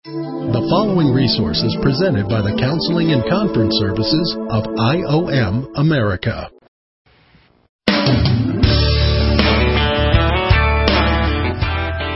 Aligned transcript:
The 0.00 0.64
following 0.72 1.12
resource 1.12 1.60
is 1.60 1.76
presented 1.84 2.24
by 2.24 2.40
the 2.40 2.56
Counseling 2.56 3.12
and 3.12 3.20
Conference 3.28 3.76
Services 3.76 4.32
of 4.48 4.64
IOM 4.80 5.68
America. 5.76 6.48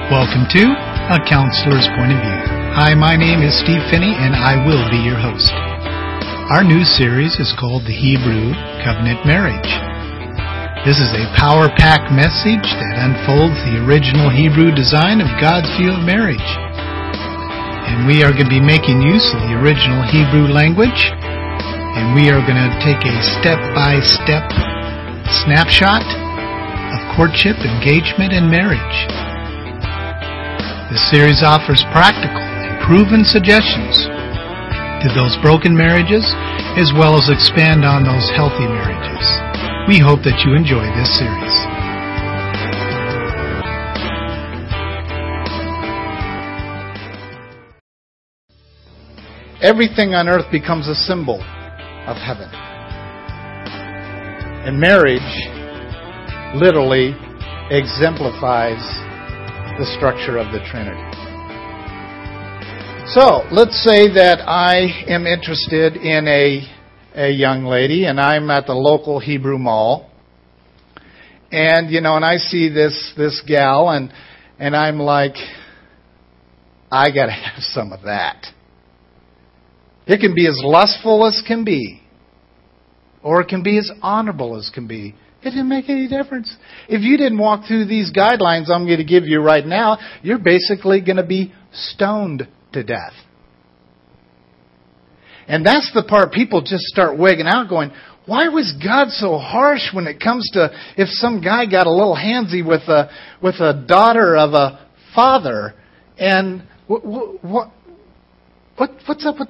Welcome 0.09 0.49
to 0.57 0.65
A 1.13 1.21
Counselor's 1.29 1.85
Point 1.93 2.17
of 2.17 2.25
View. 2.25 2.41
Hi, 2.73 2.97
my 2.97 3.21
name 3.21 3.45
is 3.45 3.53
Steve 3.61 3.85
Phinney, 3.93 4.17
and 4.17 4.33
I 4.33 4.65
will 4.65 4.89
be 4.89 5.05
your 5.05 5.21
host. 5.21 5.53
Our 6.57 6.65
new 6.65 6.89
series 6.89 7.37
is 7.37 7.53
called 7.61 7.85
The 7.85 7.93
Hebrew 7.93 8.57
Covenant 8.81 9.29
Marriage. 9.29 9.69
This 10.89 10.97
is 10.97 11.13
a 11.13 11.29
power 11.37 11.69
packed 11.77 12.09
message 12.09 12.65
that 12.65 12.97
unfolds 12.97 13.61
the 13.69 13.85
original 13.85 14.33
Hebrew 14.33 14.73
design 14.73 15.21
of 15.21 15.29
God's 15.37 15.69
view 15.77 15.93
of 15.93 16.01
marriage 16.09 16.41
and 17.85 18.09
we 18.09 18.25
are 18.25 18.33
going 18.33 18.49
to 18.49 18.57
be 18.57 18.65
making 18.65 19.01
use 19.05 19.29
of 19.37 19.41
the 19.45 19.55
original 19.61 20.01
Hebrew 20.09 20.49
language, 20.49 21.13
and 21.95 22.17
we 22.17 22.33
are 22.33 22.41
going 22.43 22.59
to 22.59 22.73
take 22.81 23.01
a 23.05 23.17
step-by-step 23.41 24.47
snapshot 25.45 26.05
of 26.05 27.01
courtship, 27.17 27.57
engagement, 27.61 28.33
and 28.33 28.51
marriage. 28.51 28.99
This 30.91 31.05
series 31.11 31.43
offers 31.43 31.83
practical 31.91 32.41
and 32.41 32.81
proven 32.87 33.25
suggestions 33.25 34.07
to 35.05 35.09
those 35.13 35.37
broken 35.43 35.77
marriages, 35.77 36.25
as 36.81 36.93
well 36.97 37.17
as 37.17 37.29
expand 37.29 37.85
on 37.85 38.05
those 38.05 38.31
healthy 38.33 38.65
marriages. 38.65 39.25
We 39.89 40.01
hope 40.01 40.25
that 40.25 40.41
you 40.47 40.57
enjoy 40.57 40.89
this 40.97 41.13
series. 41.21 41.74
Everything 49.65 50.13
on 50.13 50.29
earth 50.29 50.45
becomes 50.53 50.87
a 50.89 50.95
symbol 50.95 51.41
of 52.07 52.17
heaven. 52.19 52.51
And 54.67 54.79
marriage 54.79 55.25
literally 56.55 57.17
exemplifies 57.71 58.85
the 59.79 59.87
structure 59.97 60.37
of 60.37 60.53
the 60.53 60.61
Trinity. 60.71 61.01
So, 63.15 63.49
let's 63.51 63.83
say 63.83 64.13
that 64.15 64.41
I 64.47 65.05
am 65.09 65.27
interested 65.27 65.97
in 65.97 66.29
a, 66.29 66.69
a 67.15 67.31
young 67.31 67.65
lady 67.65 68.05
and 68.05 68.21
I'm 68.21 68.51
at 68.51 68.67
the 68.67 68.75
local 68.75 69.19
Hebrew 69.19 69.57
mall. 69.59 70.11
And, 71.51 71.91
you 71.91 72.03
know, 72.03 72.17
and 72.17 72.25
I 72.25 72.37
see 72.37 72.69
this, 72.69 73.15
this 73.17 73.43
gal 73.47 73.89
and, 73.89 74.13
and 74.59 74.77
I'm 74.77 74.99
like, 74.99 75.37
I 76.91 77.11
gotta 77.11 77.33
have 77.33 77.63
some 77.63 77.93
of 77.93 78.03
that. 78.03 78.54
It 80.07 80.21
can 80.21 80.35
be 80.35 80.47
as 80.47 80.61
lustful 80.63 81.27
as 81.27 81.43
can 81.47 81.65
be, 81.65 82.03
or 83.23 83.41
it 83.41 83.49
can 83.49 83.63
be 83.63 83.79
as 83.79 83.91
honorable 84.03 84.57
as 84.57 84.71
can 84.73 84.87
be. 84.87 85.15
It 85.43 85.51
didn't 85.51 85.69
make 85.69 85.89
any 85.89 86.09
difference. 86.09 86.55
If 86.89 87.03
you 87.03 87.17
didn't 87.17 87.39
walk 87.39 87.67
through 87.67 87.87
these 87.87 88.13
guidelines 88.13 88.71
I'm 88.71 88.87
going 88.87 88.99
to 88.99 89.05
give 89.05 89.25
you 89.25 89.41
right 89.41 89.65
now, 89.65 89.99
you're 90.23 90.39
basically 90.39 91.03
going 91.03 91.17
to 91.17 91.27
be 91.27 91.53
stoned 91.73 92.49
to 92.73 92.83
death. 92.83 93.13
And 95.47 95.65
that's 95.65 95.91
the 95.95 96.03
part 96.03 96.33
people 96.33 96.63
just 96.63 96.85
start 96.85 97.19
wigging 97.19 97.47
out 97.47 97.69
going, 97.69 97.91
why 98.27 98.49
was 98.49 98.75
God 98.83 99.11
so 99.11 99.37
harsh 99.37 99.93
when 99.93 100.07
it 100.07 100.19
comes 100.19 100.49
to 100.55 100.71
if 100.97 101.09
some 101.11 101.43
guy 101.43 101.67
got 101.67 101.87
a 101.87 101.93
little 101.93 102.17
handsy 102.17 102.67
with 102.67 102.83
a 102.89 103.11
with 103.43 103.57
a 103.57 103.85
daughter 103.87 104.35
of 104.35 104.55
a 104.55 104.89
father 105.15 105.75
and 106.19 106.67
what 106.87 107.05
what 107.05 107.71
what 108.77 108.91
what's 109.07 109.27
up 109.27 109.37
with 109.39 109.49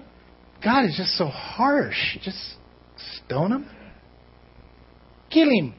God 0.65 0.87
is 0.87 0.97
just 0.97 1.17
so 1.19 1.27
harsh. 1.27 2.17
Just 2.23 2.55
stone 3.25 3.53
him. 3.53 3.71
Kill 5.31 5.51
him. 5.51 5.75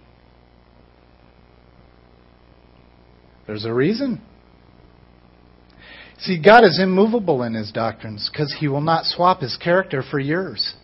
There's 3.47 3.65
a 3.65 3.73
reason. 3.73 4.21
See, 6.19 6.41
God 6.41 6.63
is 6.63 6.79
immovable 6.81 7.43
in 7.43 7.53
his 7.53 7.71
doctrines 7.71 8.29
because 8.31 8.55
he 8.59 8.67
will 8.67 8.81
not 8.81 9.05
swap 9.05 9.41
his 9.41 9.57
character 9.57 10.03
for 10.09 10.19
yours. 10.19 10.75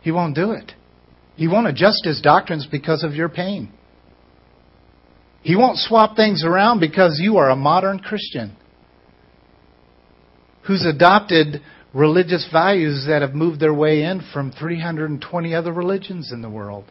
He 0.00 0.10
won't 0.10 0.34
do 0.34 0.52
it. 0.52 0.72
He 1.36 1.46
won't 1.46 1.68
adjust 1.68 2.04
his 2.04 2.20
doctrines 2.20 2.66
because 2.70 3.04
of 3.04 3.14
your 3.14 3.28
pain. 3.28 3.72
He 5.42 5.56
won't 5.56 5.78
swap 5.78 6.16
things 6.16 6.44
around 6.44 6.80
because 6.80 7.18
you 7.22 7.38
are 7.38 7.48
a 7.48 7.56
modern 7.56 8.00
Christian 8.00 8.56
who's 10.66 10.84
adopted 10.84 11.62
religious 11.92 12.48
values 12.52 13.06
that 13.08 13.22
have 13.22 13.34
moved 13.34 13.60
their 13.60 13.74
way 13.74 14.02
in 14.02 14.22
from 14.32 14.52
320 14.52 15.54
other 15.54 15.72
religions 15.72 16.32
in 16.32 16.42
the 16.42 16.50
world. 16.50 16.84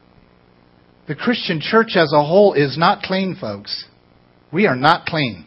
The 1.07 1.15
Christian 1.15 1.59
church 1.61 1.95
as 1.95 2.13
a 2.13 2.23
whole 2.23 2.53
is 2.53 2.77
not 2.77 3.01
clean, 3.01 3.35
folks. 3.39 3.85
We 4.51 4.67
are 4.67 4.75
not 4.75 5.05
clean. 5.05 5.45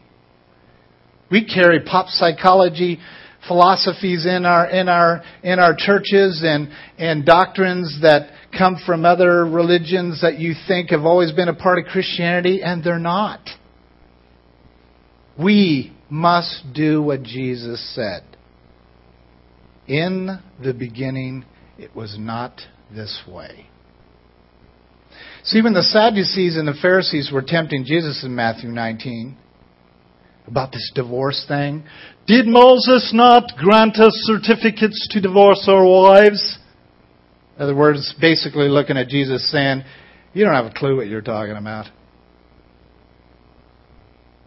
We 1.30 1.44
carry 1.44 1.80
pop 1.80 2.08
psychology 2.08 2.98
philosophies 3.48 4.26
in 4.26 4.44
our 4.44 4.68
in 4.68 4.88
our 4.88 5.22
in 5.42 5.58
our 5.58 5.74
churches 5.76 6.42
and 6.44 6.68
and 6.98 7.24
doctrines 7.24 7.98
that 8.02 8.30
come 8.56 8.76
from 8.86 9.04
other 9.04 9.44
religions 9.44 10.20
that 10.20 10.38
you 10.38 10.54
think 10.68 10.90
have 10.90 11.04
always 11.04 11.32
been 11.32 11.48
a 11.48 11.54
part 11.54 11.78
of 11.78 11.86
Christianity 11.86 12.62
and 12.62 12.84
they're 12.84 12.98
not. 12.98 13.40
We 15.38 15.96
must 16.10 16.64
do 16.74 17.02
what 17.02 17.22
Jesus 17.22 17.94
said. 17.94 18.22
In 19.86 20.38
the 20.62 20.72
beginning, 20.72 21.44
it 21.78 21.94
was 21.94 22.16
not 22.18 22.60
this 22.94 23.22
way. 23.28 23.66
See, 25.44 25.60
when 25.60 25.72
the 25.72 25.82
Sadducees 25.82 26.56
and 26.56 26.68
the 26.68 26.78
Pharisees 26.80 27.30
were 27.32 27.42
tempting 27.42 27.84
Jesus 27.84 28.22
in 28.24 28.34
Matthew 28.34 28.70
19 28.70 29.36
about 30.46 30.72
this 30.72 30.92
divorce 30.94 31.44
thing, 31.48 31.84
did 32.26 32.46
Moses 32.46 33.10
not 33.12 33.52
grant 33.58 33.96
us 33.96 34.12
certificates 34.24 35.08
to 35.10 35.20
divorce 35.20 35.66
our 35.68 35.84
wives? 35.84 36.58
In 37.56 37.62
other 37.62 37.74
words, 37.74 38.14
basically 38.20 38.68
looking 38.68 38.96
at 38.96 39.08
Jesus 39.08 39.50
saying, 39.50 39.82
You 40.32 40.44
don't 40.44 40.54
have 40.54 40.66
a 40.66 40.74
clue 40.74 40.96
what 40.96 41.08
you're 41.08 41.20
talking 41.20 41.56
about. 41.56 41.86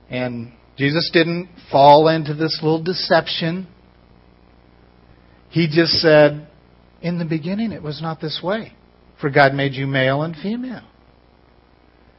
And 0.09 0.53
Jesus 0.78 1.09
didn't 1.12 1.50
fall 1.72 2.07
into 2.07 2.34
this 2.34 2.59
little 2.62 2.81
deception 2.81 3.67
he 5.55 5.69
just 5.69 5.93
said, 6.01 6.49
In 7.01 7.17
the 7.17 7.23
beginning, 7.23 7.71
it 7.71 7.81
was 7.81 8.01
not 8.01 8.19
this 8.19 8.41
way. 8.43 8.73
For 9.21 9.29
God 9.29 9.53
made 9.53 9.71
you 9.71 9.88
male 9.88 10.21
and 10.23 10.35
female. 10.35 10.83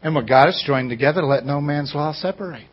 And 0.03 0.15
what 0.15 0.27
God 0.27 0.47
has 0.47 0.65
joined 0.67 0.89
together, 0.89 1.21
let 1.23 1.45
no 1.45 1.61
man's 1.61 1.93
law 1.95 2.15
separate. 2.15 2.67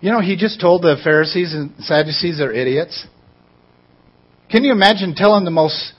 You 0.00 0.10
know, 0.10 0.22
he 0.22 0.36
just 0.36 0.58
told 0.58 0.80
the 0.80 0.96
Pharisees 1.04 1.52
and 1.52 1.74
Sadducees 1.80 2.38
they're 2.38 2.50
idiots. 2.50 3.06
Can 4.50 4.64
you 4.64 4.72
imagine 4.72 5.14
telling 5.14 5.44
the 5.44 5.50
most 5.50 5.92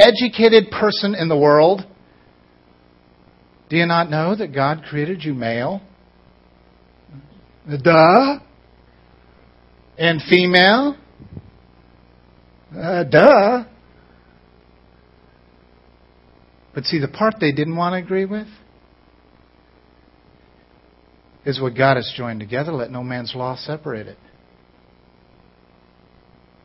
educated 0.00 0.72
person 0.72 1.14
in 1.14 1.28
the 1.28 1.38
world, 1.38 1.82
Do 3.70 3.76
you 3.76 3.86
not 3.86 4.10
know 4.10 4.34
that 4.34 4.52
God 4.52 4.82
created 4.82 5.22
you 5.22 5.32
male? 5.32 5.80
Duh. 7.68 8.40
And 9.96 10.20
female? 10.28 10.96
Uh, 12.74 13.04
duh. 13.04 13.64
But 16.74 16.84
see, 16.84 16.98
the 16.98 17.08
part 17.08 17.34
they 17.40 17.52
didn't 17.52 17.76
want 17.76 17.94
to 17.94 17.98
agree 17.98 18.24
with 18.24 18.46
is 21.44 21.60
what 21.60 21.76
God 21.76 21.96
has 21.96 22.12
joined 22.16 22.40
together. 22.40 22.72
Let 22.72 22.90
no 22.90 23.02
man's 23.02 23.34
law 23.34 23.56
separate 23.56 24.06
it. 24.06 24.18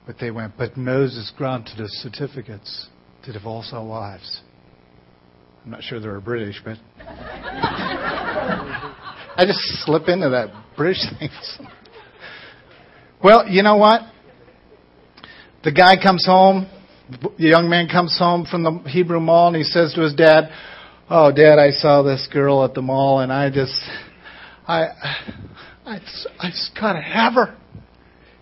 But 0.05 0.17
they 0.19 0.29
went, 0.31 0.57
but 0.57 0.75
Moses 0.75 1.31
granted 1.37 1.79
us 1.79 1.89
certificates 2.03 2.89
to 3.23 3.31
divorce 3.31 3.69
our 3.71 3.85
wives. 3.85 4.41
I'm 5.63 5.71
not 5.71 5.81
sure 5.81 6.01
they 6.01 6.07
were 6.09 6.19
British, 6.19 6.61
but 6.63 6.77
I 9.35 9.45
just 9.47 9.59
slip 9.85 10.09
into 10.09 10.29
that 10.31 10.49
British 10.75 10.99
thing. 11.17 11.29
well, 13.23 13.47
you 13.47 13.63
know 13.63 13.77
what? 13.77 14.01
The 15.63 15.71
guy 15.71 15.95
comes 16.01 16.25
home, 16.25 16.67
the 17.09 17.31
young 17.37 17.69
man 17.69 17.87
comes 17.87 18.17
home 18.19 18.45
from 18.45 18.63
the 18.63 18.79
Hebrew 18.89 19.21
mall 19.21 19.47
and 19.47 19.55
he 19.55 19.63
says 19.63 19.93
to 19.93 20.01
his 20.01 20.13
dad, 20.13 20.49
Oh, 21.09 21.31
dad, 21.31 21.57
I 21.57 21.71
saw 21.71 22.01
this 22.01 22.27
girl 22.31 22.65
at 22.65 22.73
the 22.73 22.81
mall 22.81 23.19
and 23.21 23.31
I 23.31 23.49
just, 23.49 23.73
I, 24.67 24.87
I, 25.85 25.99
I 26.39 26.49
just 26.49 26.71
gotta 26.79 27.01
have 27.01 27.33
her. 27.33 27.55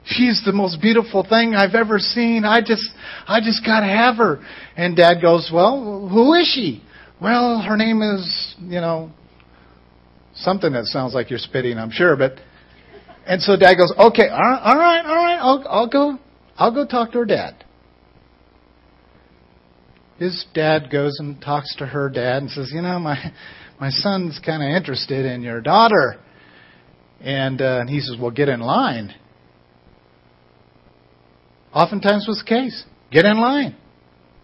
She's 0.04 0.42
the 0.46 0.52
most 0.52 0.82
beautiful 0.82 1.24
thing 1.28 1.54
I've 1.54 1.76
ever 1.76 2.00
seen. 2.00 2.44
I 2.44 2.62
just, 2.62 2.90
I 3.28 3.40
just 3.40 3.64
gotta 3.64 3.86
have 3.86 4.16
her. 4.16 4.44
And 4.76 4.96
dad 4.96 5.22
goes, 5.22 5.52
well, 5.54 6.08
who 6.10 6.34
is 6.34 6.48
she? 6.48 6.84
Well, 7.22 7.62
her 7.62 7.78
name 7.78 8.02
is, 8.02 8.56
you 8.62 8.82
know, 8.82 9.12
something 10.34 10.74
that 10.74 10.86
sounds 10.86 11.14
like 11.14 11.30
you're 11.30 11.38
spitting, 11.38 11.78
I'm 11.78 11.92
sure, 11.92 12.16
but 12.16 12.40
And 13.28 13.44
so 13.44 13.56
dad 13.58 13.76
goes, 13.76 13.94
okay, 13.96 14.28
all 14.28 14.40
right, 14.40 14.62
all 14.64 14.76
right, 14.76 15.06
all 15.06 15.16
right, 15.16 15.38
I'll, 15.38 15.66
I'll 15.70 15.88
go, 15.88 16.18
I'll 16.58 16.74
go 16.74 16.86
talk 16.86 17.12
to 17.12 17.20
her 17.20 17.26
dad. 17.26 17.66
His 20.18 20.46
dad 20.54 20.92
goes 20.92 21.18
and 21.20 21.42
talks 21.42 21.76
to 21.78 21.86
her 21.86 22.10
dad 22.10 22.44
and 22.44 22.52
says, 22.52 22.72
you 22.72 22.82
know, 22.82 23.00
my, 23.00 23.34
my 23.80 23.90
son's 23.90 24.40
kind 24.46 24.62
of 24.62 24.70
interested 24.70 25.26
in 25.26 25.42
your 25.42 25.62
daughter. 25.62 26.20
And, 27.22 27.62
uh, 27.62 27.80
and 27.82 27.90
he 27.90 28.00
says, 28.00 28.18
well, 28.20 28.32
get 28.32 28.48
in 28.48 28.60
line. 28.60 29.16
Oftentimes 31.74 32.26
was 32.28 32.44
the 32.46 32.50
case. 32.50 32.84
Get 33.12 33.26
in 33.26 33.40
line. 33.40 33.76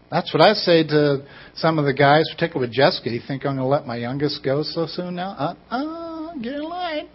That's 0.09 0.33
what 0.33 0.41
I 0.41 0.53
say 0.53 0.83
to 0.87 1.27
some 1.55 1.77
of 1.77 1.85
the 1.85 1.93
guys, 1.93 2.23
particularly 2.33 2.69
with 2.69 2.75
Jessica. 2.75 3.09
You 3.09 3.21
think 3.27 3.45
I'm 3.45 3.57
going 3.57 3.57
to 3.57 3.65
let 3.65 3.85
my 3.85 3.97
youngest 3.97 4.43
go 4.43 4.63
so 4.63 4.87
soon 4.87 5.15
now? 5.15 5.31
Uh, 5.31 5.75
uh, 5.75 6.33
get 6.35 6.53
in 6.53 6.63
line. 6.63 7.09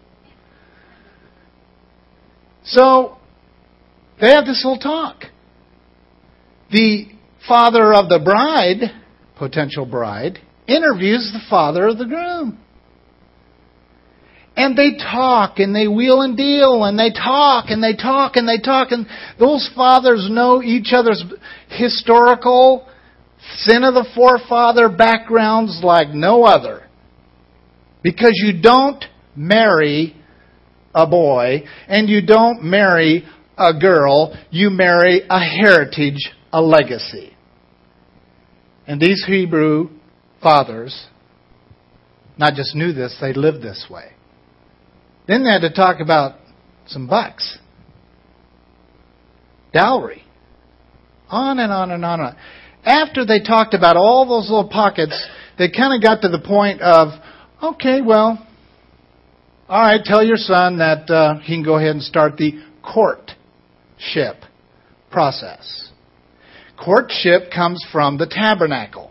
So 2.65 3.19
they 4.23 4.29
have 4.29 4.47
this 4.47 4.65
little 4.65 4.79
talk. 4.79 5.25
The 6.71 7.09
father 7.49 7.93
of 7.93 8.09
the 8.09 8.21
bride, 8.25 8.93
potential 9.37 9.85
bride, 9.85 10.39
interviews 10.69 11.33
the 11.33 11.45
father 11.51 11.89
of 11.89 11.99
the 11.99 12.07
groom. 12.07 12.59
And 14.55 14.79
they 14.79 14.93
talk 14.97 15.59
and 15.59 15.75
they 15.75 15.89
wheel 15.89 16.21
and 16.21 16.37
deal 16.37 16.85
and 16.85 16.97
they 16.97 17.11
talk 17.11 17.65
and 17.69 17.83
they 17.83 17.97
talk 17.97 18.37
and 18.37 18.49
they 18.49 18.61
talk 18.63 18.93
and 18.93 19.07
those 19.41 19.69
fathers 19.75 20.29
know 20.31 20.63
each 20.63 20.93
other's 20.93 21.25
historical 21.69 22.87
sin 23.57 23.83
of 23.83 23.95
the 23.95 24.07
forefather 24.15 24.89
backgrounds 24.89 25.81
like 25.83 26.11
no 26.11 26.45
other. 26.45 26.89
Because 28.05 28.35
you 28.35 28.63
don't 28.63 29.05
marry 29.35 30.15
a 30.95 31.09
boy 31.09 31.65
and 31.89 32.09
you 32.09 32.25
don't 32.25 32.63
marry 32.63 33.25
a 33.63 33.79
girl, 33.79 34.37
you 34.51 34.71
marry 34.71 35.23
a 35.29 35.39
heritage, 35.39 36.31
a 36.53 36.61
legacy. 36.61 37.35
And 38.87 39.01
these 39.01 39.25
Hebrew 39.27 39.91
fathers 40.43 41.07
not 42.37 42.55
just 42.55 42.75
knew 42.75 42.93
this, 42.93 43.17
they 43.21 43.33
lived 43.33 43.63
this 43.63 43.87
way. 43.91 44.13
Then 45.29 45.45
they 45.45 45.51
had 45.51 45.61
to 45.61 45.73
talk 45.73 46.01
about 46.01 46.39
some 46.87 47.07
bucks, 47.07 47.59
dowry, 49.73 50.25
on 51.29 51.59
and 51.59 51.73
on 51.73 51.91
and 51.91 52.05
on 52.05 52.21
and 52.21 52.29
on. 52.29 52.37
After 52.85 53.25
they 53.25 53.41
talked 53.41 53.75
about 53.75 53.97
all 53.97 54.27
those 54.27 54.51
little 54.51 54.69
pockets, 54.69 55.29
they 55.57 55.71
kind 55.71 55.95
of 55.95 56.03
got 56.03 56.23
to 56.23 56.29
the 56.29 56.41
point 56.41 56.81
of, 56.81 57.09
okay, 57.63 58.01
well, 58.01 58.45
all 59.69 59.81
right, 59.81 60.01
tell 60.03 60.25
your 60.25 60.37
son 60.37 60.79
that 60.79 61.09
uh, 61.09 61.39
he 61.41 61.55
can 61.55 61.63
go 61.63 61.77
ahead 61.77 61.91
and 61.93 62.03
start 62.03 62.37
the 62.37 62.61
courtship 64.03 64.45
process. 65.11 65.91
Courtship 66.83 67.53
comes 67.55 67.85
from 67.93 68.19
the 68.19 68.27
tabernacle. 68.27 69.11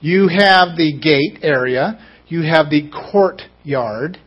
You 0.00 0.28
have 0.28 0.76
the 0.76 0.98
gate 1.00 1.42
area, 1.42 1.98
you 2.28 2.42
have 2.42 2.70
the 2.70 2.90
courtyard, 3.10 4.18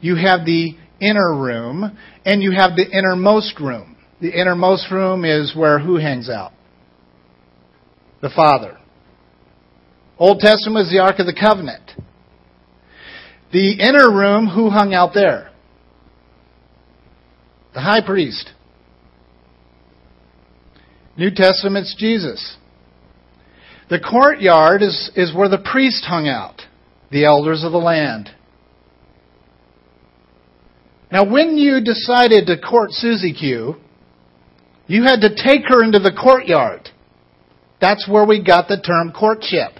you 0.00 0.16
have 0.16 0.44
the 0.44 0.76
inner 1.00 1.34
room, 1.34 1.96
and 2.24 2.42
you 2.42 2.52
have 2.52 2.76
the 2.76 2.86
innermost 2.90 3.58
room. 3.60 3.96
The 4.20 4.30
innermost 4.30 4.90
room 4.90 5.24
is 5.24 5.54
where 5.56 5.78
who 5.78 5.96
hangs 5.96 6.28
out? 6.28 6.52
The 8.22 8.30
Father. 8.34 8.78
Old 10.18 10.38
Testament 10.38 10.86
is 10.86 10.92
the 10.92 11.00
Ark 11.00 11.18
of 11.18 11.26
the 11.26 11.34
Covenant. 11.38 11.92
The 13.52 13.72
inner 13.80 14.10
room, 14.10 14.46
who 14.46 14.70
hung 14.70 14.94
out 14.94 15.12
there? 15.12 15.50
The 17.76 17.82
high 17.82 18.00
priest. 18.00 18.52
New 21.18 21.30
Testament's 21.30 21.94
Jesus. 21.98 22.56
The 23.90 24.00
courtyard 24.00 24.80
is, 24.80 25.10
is 25.14 25.34
where 25.34 25.50
the 25.50 25.58
priest 25.58 26.02
hung 26.06 26.26
out, 26.26 26.62
the 27.12 27.26
elders 27.26 27.64
of 27.64 27.72
the 27.72 27.78
land. 27.78 28.30
Now, 31.12 31.30
when 31.30 31.58
you 31.58 31.82
decided 31.84 32.46
to 32.46 32.58
court 32.58 32.92
Susie 32.92 33.34
Q, 33.34 33.76
you 34.86 35.02
had 35.02 35.20
to 35.20 35.36
take 35.36 35.68
her 35.68 35.84
into 35.84 35.98
the 35.98 36.18
courtyard. 36.18 36.88
That's 37.78 38.08
where 38.08 38.24
we 38.24 38.42
got 38.42 38.68
the 38.68 38.80
term 38.80 39.12
courtship. 39.12 39.72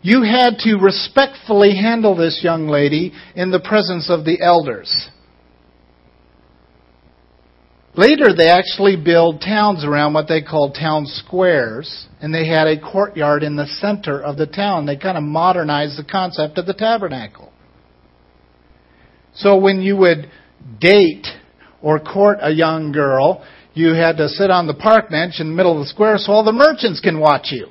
You 0.00 0.22
had 0.22 0.56
to 0.60 0.76
respectfully 0.76 1.76
handle 1.76 2.16
this 2.16 2.40
young 2.42 2.68
lady 2.68 3.12
in 3.36 3.50
the 3.50 3.60
presence 3.60 4.08
of 4.08 4.24
the 4.24 4.40
elders. 4.40 5.10
Later, 7.96 8.34
they 8.34 8.48
actually 8.48 8.96
built 8.96 9.40
towns 9.40 9.84
around 9.84 10.14
what 10.14 10.26
they 10.26 10.42
called 10.42 10.74
town 10.74 11.06
squares, 11.06 12.08
and 12.20 12.34
they 12.34 12.46
had 12.46 12.66
a 12.66 12.80
courtyard 12.80 13.44
in 13.44 13.54
the 13.54 13.66
center 13.66 14.20
of 14.20 14.36
the 14.36 14.48
town. 14.48 14.84
They 14.84 14.96
kind 14.96 15.16
of 15.16 15.22
modernized 15.22 15.96
the 15.96 16.04
concept 16.04 16.58
of 16.58 16.66
the 16.66 16.74
tabernacle. 16.74 17.52
So 19.34 19.58
when 19.58 19.80
you 19.80 19.96
would 19.96 20.28
date 20.80 21.26
or 21.82 22.00
court 22.00 22.38
a 22.40 22.50
young 22.50 22.90
girl, 22.90 23.44
you 23.74 23.92
had 23.94 24.16
to 24.16 24.28
sit 24.28 24.50
on 24.50 24.66
the 24.66 24.74
park 24.74 25.10
bench 25.10 25.34
in 25.38 25.50
the 25.50 25.54
middle 25.54 25.78
of 25.78 25.84
the 25.84 25.90
square 25.90 26.18
so 26.18 26.32
all 26.32 26.44
the 26.44 26.52
merchants 26.52 27.00
can 27.00 27.20
watch 27.20 27.48
you. 27.52 27.68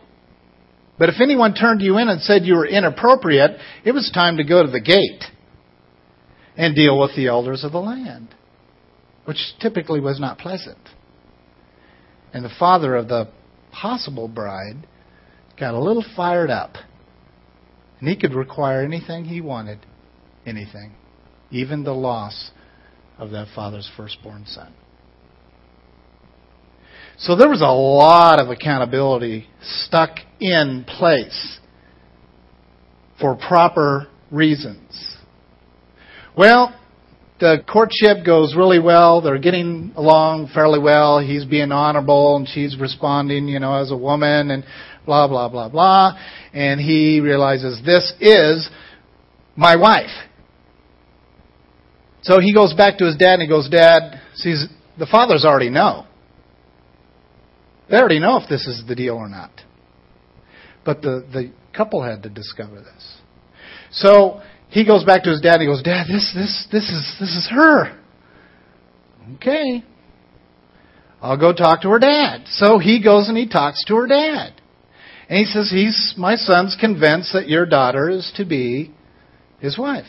But 0.97 1.09
if 1.09 1.15
anyone 1.21 1.53
turned 1.53 1.81
you 1.81 1.97
in 1.97 2.07
and 2.07 2.21
said 2.21 2.43
you 2.43 2.55
were 2.55 2.67
inappropriate, 2.67 3.57
it 3.83 3.91
was 3.91 4.09
time 4.13 4.37
to 4.37 4.43
go 4.45 4.63
to 4.63 4.71
the 4.71 4.79
gate 4.79 5.23
and 6.55 6.75
deal 6.75 6.97
with 6.97 7.13
the 7.15 7.27
elders 7.27 7.65
of 7.65 7.73
the 7.73 7.79
land 7.79 8.33
which 9.25 9.53
typically 9.59 9.99
was 9.99 10.19
not 10.19 10.37
pleasant. 10.37 10.77
And 12.33 12.43
the 12.43 12.51
father 12.59 12.95
of 12.95 13.07
the 13.07 13.29
possible 13.71 14.27
bride 14.27 14.87
got 15.59 15.73
a 15.73 15.79
little 15.79 16.03
fired 16.15 16.49
up. 16.49 16.75
And 17.99 18.09
he 18.09 18.15
could 18.15 18.33
require 18.33 18.81
anything 18.81 19.25
he 19.25 19.39
wanted, 19.39 19.79
anything, 20.45 20.93
even 21.51 21.83
the 21.83 21.93
loss 21.93 22.51
of 23.17 23.31
that 23.31 23.47
father's 23.55 23.89
firstborn 23.95 24.45
son. 24.45 24.73
So 27.17 27.35
there 27.35 27.49
was 27.49 27.61
a 27.61 27.67
lot 27.67 28.41
of 28.41 28.49
accountability 28.49 29.47
stuck 29.61 30.17
in 30.39 30.83
place 30.85 31.59
for 33.21 33.35
proper 33.35 34.07
reasons. 34.31 35.17
Well, 36.35 36.75
the 37.43 37.61
courtship 37.69 38.25
goes 38.25 38.55
really 38.55 38.79
well. 38.79 39.19
They're 39.19 39.37
getting 39.37 39.91
along 39.97 40.47
fairly 40.53 40.79
well. 40.79 41.19
He's 41.19 41.43
being 41.43 41.73
honorable 41.73 42.37
and 42.37 42.47
she's 42.47 42.79
responding, 42.79 43.49
you 43.49 43.59
know, 43.59 43.75
as 43.75 43.91
a 43.91 43.97
woman 43.97 44.49
and 44.49 44.63
blah, 45.05 45.27
blah, 45.27 45.49
blah, 45.49 45.67
blah. 45.67 46.17
And 46.53 46.79
he 46.79 47.19
realizes 47.19 47.81
this 47.85 48.13
is 48.21 48.69
my 49.57 49.75
wife. 49.75 50.09
So 52.21 52.39
he 52.39 52.53
goes 52.53 52.73
back 52.75 52.99
to 52.99 53.05
his 53.05 53.17
dad 53.17 53.33
and 53.33 53.41
he 53.41 53.49
goes, 53.49 53.67
Dad, 53.69 54.21
sees 54.35 54.65
the 54.97 55.05
fathers 55.05 55.43
already 55.43 55.69
know. 55.69 56.05
They 57.89 57.97
already 57.97 58.19
know 58.19 58.37
if 58.37 58.47
this 58.47 58.65
is 58.67 58.83
the 58.87 58.95
deal 58.95 59.15
or 59.15 59.27
not. 59.27 59.51
But 60.85 61.01
the, 61.01 61.27
the 61.33 61.51
couple 61.75 62.03
had 62.03 62.23
to 62.23 62.29
discover 62.29 62.75
this. 62.75 63.17
So 63.91 64.41
he 64.73 64.85
goes 64.85 65.03
back 65.03 65.21
to 65.23 65.29
his 65.29 65.39
dad 65.39 65.55
and 65.55 65.61
he 65.61 65.67
goes, 65.67 65.83
Dad, 65.83 66.07
this, 66.07 66.33
this, 66.33 66.67
this 66.71 66.89
is, 66.89 67.15
this 67.19 67.29
is 67.29 67.47
her. 67.51 67.95
Okay. 69.35 69.83
I'll 71.21 71.37
go 71.37 71.53
talk 71.53 71.83
to 71.83 71.89
her 71.89 71.99
dad. 71.99 72.47
So 72.47 72.79
he 72.79 73.01
goes 73.01 73.29
and 73.29 73.37
he 73.37 73.47
talks 73.47 73.85
to 73.85 73.95
her 73.97 74.07
dad. 74.07 74.59
And 75.29 75.37
he 75.37 75.45
says, 75.45 75.69
he's, 75.69 76.15
my 76.17 76.35
son's 76.35 76.75
convinced 76.79 77.33
that 77.33 77.47
your 77.47 77.67
daughter 77.67 78.09
is 78.09 78.33
to 78.37 78.45
be 78.45 78.91
his 79.59 79.77
wife. 79.77 80.07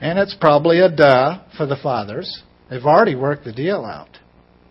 And 0.00 0.18
it's 0.18 0.34
probably 0.34 0.80
a 0.80 0.88
duh 0.88 1.42
for 1.58 1.66
the 1.66 1.76
fathers. 1.76 2.42
They've 2.70 2.82
already 2.82 3.14
worked 3.14 3.44
the 3.44 3.52
deal 3.52 3.84
out. 3.84 4.18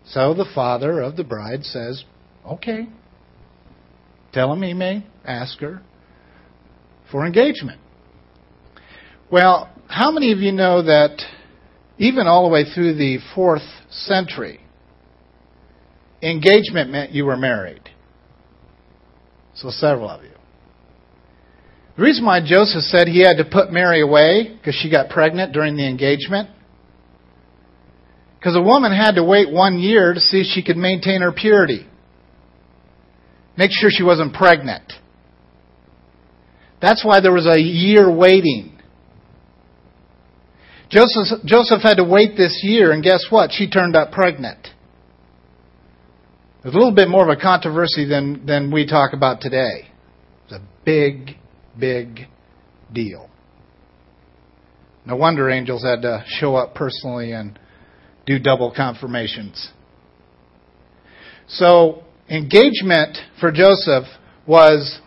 So 0.08 0.34
the 0.34 0.50
father 0.56 1.00
of 1.00 1.16
the 1.16 1.24
bride 1.24 1.64
says, 1.64 2.04
okay. 2.44 2.88
Tell 4.34 4.52
him 4.52 4.64
he 4.64 4.74
may 4.74 5.06
ask 5.24 5.60
her 5.60 5.84
for 7.12 7.24
engagement. 7.28 7.80
Well, 9.32 9.70
how 9.88 10.10
many 10.10 10.32
of 10.32 10.40
you 10.40 10.52
know 10.52 10.82
that 10.82 11.22
even 12.00 12.26
all 12.26 12.48
the 12.48 12.54
way 12.54 12.64
through 12.64 12.96
the 12.96 13.20
fourth 13.36 13.62
century, 13.92 14.60
engagement 16.24 16.90
meant 16.90 17.12
you 17.12 17.26
were 17.26 17.38
married? 17.38 17.82
So 19.54 19.70
several 19.70 20.10
of 20.10 20.24
you. 20.24 20.32
The 21.96 22.02
reason 22.02 22.26
why 22.26 22.40
Joseph 22.44 22.82
said 22.84 23.08
he 23.08 23.20
had 23.20 23.38
to 23.38 23.46
put 23.46 23.72
Mary 23.72 24.02
away 24.02 24.56
because 24.58 24.74
she 24.74 24.90
got 24.90 25.10
pregnant 25.10 25.54
during 25.54 25.76
the 25.76 25.88
engagement, 25.88 26.50
because 28.40 28.56
a 28.56 28.62
woman 28.62 28.92
had 28.92 29.16
to 29.16 29.24
wait 29.24 29.52
one 29.52 29.78
year 29.78 30.14
to 30.16 30.20
see 30.20 30.40
if 30.40 30.48
she 30.48 30.64
could 30.64 30.78
maintain 30.78 31.22
her 31.22 31.32
purity. 31.32 31.86
Make 33.58 33.70
sure 33.72 33.92
she 33.92 34.04
wasn't 34.04 34.34
pregnant. 34.34 34.92
That's 36.82 37.06
why 37.06 37.20
there 37.20 37.34
was 37.34 37.46
a 37.46 37.60
year 37.60 38.12
waiting 38.12 38.79
Joseph, 40.90 41.46
Joseph 41.46 41.82
had 41.84 41.96
to 41.96 42.04
wait 42.04 42.36
this 42.36 42.62
year, 42.64 42.92
and 42.92 43.04
guess 43.04 43.26
what? 43.30 43.52
She 43.52 43.70
turned 43.70 43.96
up 43.96 44.12
pregnant. 44.12 44.68
It's 46.64 46.74
a 46.74 46.78
little 46.78 46.94
bit 46.94 47.08
more 47.08 47.24
of 47.24 47.38
a 47.38 47.40
controversy 47.40 48.06
than, 48.06 48.46
than 48.46 48.72
we 48.72 48.88
talk 48.88 49.14
about 49.14 49.40
today. 49.40 49.88
It's 50.44 50.54
a 50.54 50.62
big, 50.84 51.38
big 51.78 52.22
deal. 52.92 53.30
No 55.06 55.16
wonder 55.16 55.50
angels 55.50 55.84
had 55.84 56.02
to 56.02 56.24
show 56.28 56.56
up 56.56 56.76
personally 56.76 57.32
and 57.32 57.58
do 58.26 58.40
double 58.40 58.74
confirmations. 58.76 59.72
So, 61.48 62.04
engagement 62.30 63.18
for 63.40 63.52
Joseph 63.52 64.06
was 64.46 65.00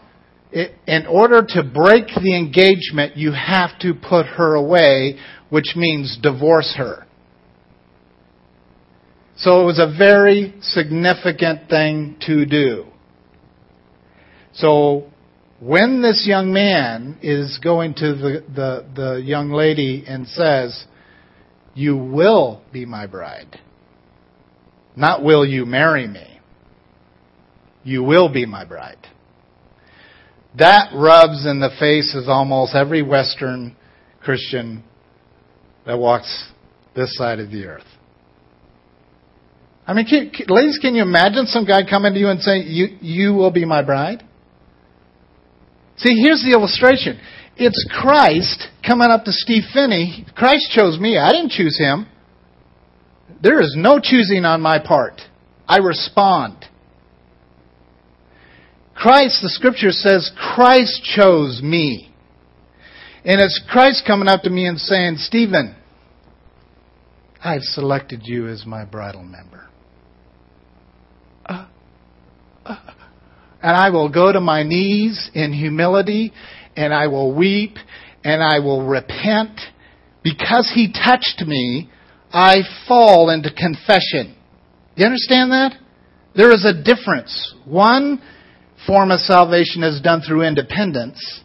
in 0.53 1.07
order 1.07 1.43
to 1.49 1.63
break 1.63 2.07
the 2.09 2.37
engagement, 2.37 3.17
you 3.17 3.33
have 3.33 3.79
to 3.81 3.95
put 3.95 4.27
her 4.27 4.55
away, 4.55 5.19
which 5.53 5.75
means 5.77 6.19
divorce 6.23 6.75
her. 6.79 7.07
So 9.37 9.61
it 9.61 9.67
was 9.67 9.79
a 9.79 9.95
very 9.99 10.55
significant 10.63 11.69
thing 11.69 12.17
to 12.23 12.47
do. 12.47 12.87
So 14.55 15.11
when 15.61 16.01
this 16.01 16.25
young 16.27 16.55
man 16.55 17.19
is 17.21 17.61
going 17.63 17.93
to 17.97 18.15
the, 18.15 18.45
the, 18.49 18.87
the 18.97 19.23
young 19.23 19.51
lady 19.51 20.05
and 20.09 20.27
says, 20.27 20.87
You 21.75 21.99
will 21.99 22.63
be 22.73 22.87
my 22.87 23.07
bride, 23.07 23.61
not 24.97 25.23
will 25.23 25.45
you 25.45 25.67
marry 25.67 26.09
me, 26.09 26.41
you 27.85 28.03
will 28.03 28.33
be 28.33 28.47
my 28.47 28.65
bride. 28.65 29.07
That 30.59 30.93
rubs 30.95 31.45
in 31.45 31.61
the 31.61 31.77
face 31.79 32.17
of 32.19 32.31
almost 32.31 32.75
every 32.75 33.03
Western 33.03 33.77
Christian 34.23 34.85
that 35.87 35.99
walks 35.99 36.51
this 36.95 37.17
side 37.17 37.39
of 37.41 37.51
the 37.51 37.65
earth. 37.65 37.87
I 39.87 39.95
mean, 39.95 40.07
can, 40.07 40.31
ladies, 40.49 40.79
can 40.81 40.95
you 40.95 41.03
imagine 41.03 41.47
some 41.47 41.65
guy 41.65 41.89
coming 41.89 42.15
to 42.15 42.19
you 42.21 42.29
and 42.29 42.41
saying, 42.41 42.67
you, 42.69 42.97
you 43.01 43.35
will 43.35 43.51
be 43.51 43.65
my 43.65 43.83
bride? 43.83 44.23
See, 45.97 46.21
here's 46.23 46.43
the 46.43 46.53
illustration. 46.53 47.21
It's 47.57 47.87
Christ 48.01 48.69
coming 48.87 49.09
up 49.09 49.25
to 49.25 49.33
Steve 49.33 49.65
Phinney. 49.75 50.25
Christ 50.35 50.71
chose 50.71 50.99
me. 50.99 51.19
I 51.19 51.31
didn't 51.33 51.51
choose 51.51 51.79
him. 51.79 52.07
There 53.43 53.61
is 53.61 53.75
no 53.77 53.99
choosing 54.01 54.45
on 54.45 54.61
my 54.61 54.79
part. 54.79 55.21
I 55.67 55.79
respond. 55.79 56.65
Christ, 58.95 59.43
the 59.43 59.49
scripture 59.49 59.91
says, 59.91 60.31
Christ 60.55 61.03
chose 61.17 61.61
me. 61.63 62.12
And 63.25 63.41
it's 63.41 63.61
Christ 63.71 64.05
coming 64.07 64.29
up 64.29 64.43
to 64.43 64.51
me 64.51 64.67
and 64.67 64.79
saying, 64.79 65.17
Stephen, 65.19 65.77
I've 67.43 67.63
selected 67.63 68.23
you 68.25 68.49
as 68.49 68.67
my 68.67 68.85
bridal 68.85 69.23
member. 69.23 69.69
Uh, 71.47 71.67
uh, 72.65 72.77
and 73.63 73.77
I 73.77 73.91
will 73.91 74.09
go 74.09 74.33
to 74.33 74.41
my 74.41 74.65
knees 74.65 75.31
in 75.35 75.53
humility 75.53 76.33
and 76.77 76.93
I 76.93 77.07
will 77.07 77.35
weep 77.35 77.77
and 78.25 78.43
I 78.43 78.59
will 78.59 78.87
repent. 78.87 79.61
Because 80.25 80.71
he 80.75 80.93
touched 80.93 81.43
me, 81.47 81.91
I 82.33 82.63
fall 82.89 83.31
into 83.31 83.51
confession. 83.53 84.37
You 84.97 85.07
understand 85.07 85.53
that? 85.53 85.77
There 86.35 86.53
is 86.53 86.65
a 86.65 86.73
difference. 86.83 87.55
One 87.65 88.23
form 88.87 89.11
of 89.11 89.21
salvation 89.21 89.83
is 89.83 90.01
done 90.01 90.23
through 90.27 90.43
independence, 90.43 91.43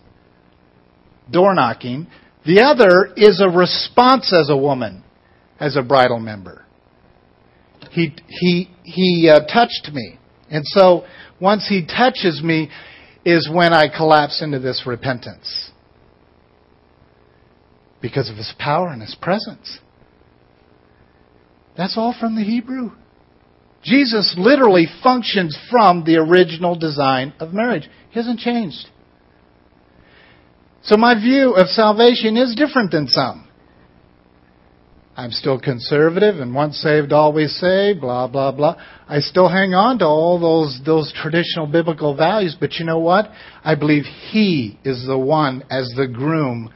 door 1.32 1.54
knocking. 1.54 2.08
The 2.46 2.62
other 2.62 3.14
is 3.16 3.42
a 3.42 3.50
response 3.50 4.34
as 4.34 4.50
a 4.50 4.58
woman, 4.58 5.04
as 5.60 5.76
a 5.76 5.82
bridal 5.82 6.20
member. 6.20 6.66
He, 7.92 8.16
he, 8.28 8.70
he 8.84 9.30
uh, 9.30 9.46
touched 9.52 9.90
me. 9.94 10.18
And 10.50 10.64
so 10.66 11.06
once 11.42 11.68
he 11.68 11.86
touches 11.86 12.42
me 12.44 12.70
is 13.26 13.50
when 13.52 13.74
I 13.74 13.88
collapse 13.90 14.42
into 14.42 14.60
this 14.60 14.84
repentance. 14.86 15.72
Because 18.02 18.30
of 18.30 18.38
his 18.38 18.54
power 18.58 18.88
and 18.88 19.02
his 19.02 19.16
presence. 19.22 19.80
That's 21.76 21.98
all 21.98 22.16
from 22.18 22.36
the 22.36 22.44
Hebrew. 22.44 22.92
Jesus 23.84 24.36
literally 24.38 24.88
functions 25.04 25.58
from 25.70 26.04
the 26.04 26.18
original 26.18 26.78
design 26.78 27.34
of 27.40 27.54
marriage. 27.54 27.90
He 28.10 28.20
hasn't 28.20 28.40
changed. 28.40 28.88
So 30.88 30.96
my 30.96 31.16
view 31.16 31.54
of 31.54 31.68
salvation 31.68 32.38
is 32.38 32.56
different 32.56 32.92
than 32.92 33.10
some. 33.10 33.46
I'm 35.18 35.32
still 35.32 35.60
conservative 35.60 36.40
and 36.40 36.56
once 36.56 36.78
saved, 36.78 37.12
always 37.12 37.54
saved, 37.60 38.00
blah, 38.00 38.28
blah, 38.28 38.54
blah. 38.54 38.78
I 39.06 39.20
still 39.20 39.50
hang 39.50 39.74
on 39.74 40.00
to 40.00 40.06
all 40.06 40.40
those, 40.40 40.80
those 40.86 41.12
traditional 41.14 41.68
biblical 41.68 42.16
values, 42.16 42.56
but 42.58 42.76
you 42.76 42.86
know 42.86 43.00
what? 43.00 43.30
I 43.66 43.76
believe 43.76 44.06
He 44.32 44.80
is 44.86 45.06
the 45.06 45.18
one 45.18 45.66
as 45.70 45.92
the 45.98 46.08
groom, 46.08 46.74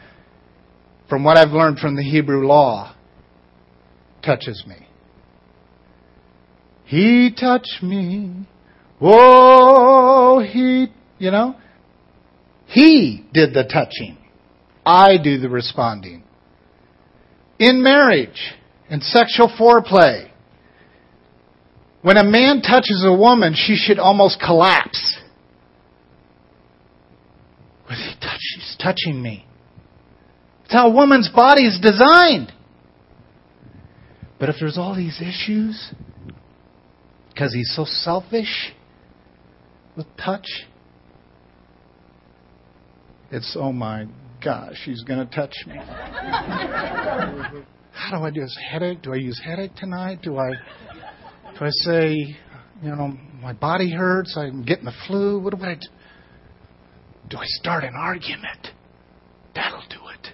from 1.08 1.24
what 1.24 1.38
I've 1.38 1.54
learned 1.54 1.80
from 1.80 1.96
the 1.96 2.04
Hebrew 2.04 2.46
law, 2.46 2.94
touches 4.26 4.62
me. 4.68 4.88
He 6.84 7.34
touched 7.34 7.82
me. 7.82 8.46
Whoa, 9.00 10.42
he, 10.42 10.88
you 11.18 11.32
know, 11.32 11.56
he 12.72 13.26
did 13.34 13.54
the 13.54 13.64
touching. 13.64 14.18
I 14.86 15.18
do 15.22 15.38
the 15.38 15.50
responding. 15.50 16.24
In 17.60 17.84
marriage, 17.84 18.54
and 18.90 19.04
sexual 19.04 19.48
foreplay, 19.50 20.32
when 22.02 22.18
a 22.18 22.24
man 22.24 22.62
touches 22.62 23.04
a 23.06 23.14
woman, 23.14 23.54
she 23.56 23.76
should 23.76 24.00
almost 24.00 24.40
collapse. 24.40 25.20
When 27.88 27.98
he 27.98 28.16
touch, 28.20 28.40
he's 28.56 28.78
touching 28.82 29.22
me. 29.22 29.46
It's 30.64 30.74
how 30.74 30.88
a 30.88 30.94
woman's 30.94 31.30
body 31.30 31.64
is 31.64 31.80
designed. 31.80 32.54
But 34.40 34.50
if 34.50 34.56
there's 34.60 34.78
all 34.78 34.96
these 34.96 35.22
issues, 35.22 35.94
because 37.30 37.54
he's 37.54 37.74
so 37.76 37.86
selfish 37.86 38.74
with 39.96 40.08
touch. 40.18 40.48
It's, 43.32 43.56
oh 43.58 43.72
my 43.72 44.08
gosh, 44.44 44.82
he's 44.86 45.04
going 45.04 45.26
to 45.26 45.36
touch 45.36 45.54
me. 45.68 45.76
How 47.92 48.18
do 48.18 48.18
I 48.18 48.32
do 48.32 48.42
this? 48.42 48.58
Headache? 48.70 49.02
Do 49.02 49.14
I 49.14 49.18
use 49.18 49.42
headache 49.44 49.76
tonight? 49.76 50.20
Do 50.22 50.38
I, 50.38 50.50
do 50.50 51.66
I 51.66 51.70
say, 51.70 52.16
you 52.82 52.90
know, 52.96 53.18
my 53.42 53.54
body 53.54 53.92
hurts, 53.92 54.36
I'm 54.38 54.64
getting 54.64 54.86
the 54.86 54.94
flu? 55.08 55.40
What 55.40 55.56
do 55.58 55.64
I 55.64 55.76
do? 55.76 55.88
Do 57.30 57.38
I 57.38 57.46
start 57.46 57.84
an 57.86 57.94
argument? 57.96 58.68
That'll 59.56 59.84
do 59.90 60.08
it. 60.14 60.28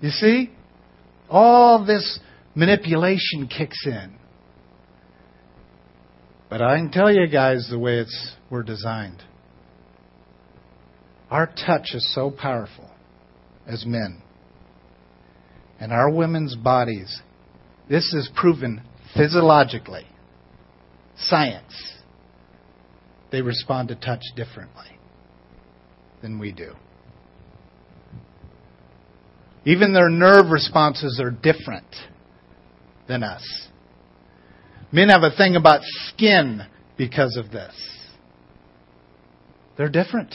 You 0.00 0.10
see? 0.10 0.50
All 1.28 1.84
this 1.84 2.18
manipulation 2.54 3.46
kicks 3.48 3.86
in. 3.86 4.16
But 6.50 6.62
I 6.62 6.76
can 6.76 6.90
tell 6.90 7.12
you 7.12 7.26
guys 7.28 7.68
the 7.70 7.78
way 7.78 7.98
it's 7.98 8.36
we're 8.50 8.62
designed. 8.62 9.22
Our 11.30 11.46
touch 11.46 11.90
is 11.94 12.14
so 12.14 12.30
powerful 12.30 12.90
as 13.66 13.84
men. 13.84 14.22
And 15.80 15.92
our 15.92 16.10
women's 16.10 16.54
bodies, 16.54 17.20
this 17.88 18.12
is 18.14 18.30
proven 18.34 18.82
physiologically. 19.14 20.06
Science. 21.18 21.94
They 23.32 23.42
respond 23.42 23.88
to 23.88 23.96
touch 23.96 24.22
differently 24.36 24.98
than 26.22 26.38
we 26.38 26.52
do. 26.52 26.72
Even 29.64 29.92
their 29.92 30.08
nerve 30.08 30.50
responses 30.50 31.20
are 31.20 31.32
different 31.32 31.86
than 33.08 33.24
us. 33.24 33.42
Men 34.92 35.08
have 35.08 35.24
a 35.24 35.36
thing 35.36 35.56
about 35.56 35.80
skin 36.08 36.62
because 36.96 37.36
of 37.36 37.50
this. 37.50 37.74
They're 39.76 39.88
different. 39.88 40.34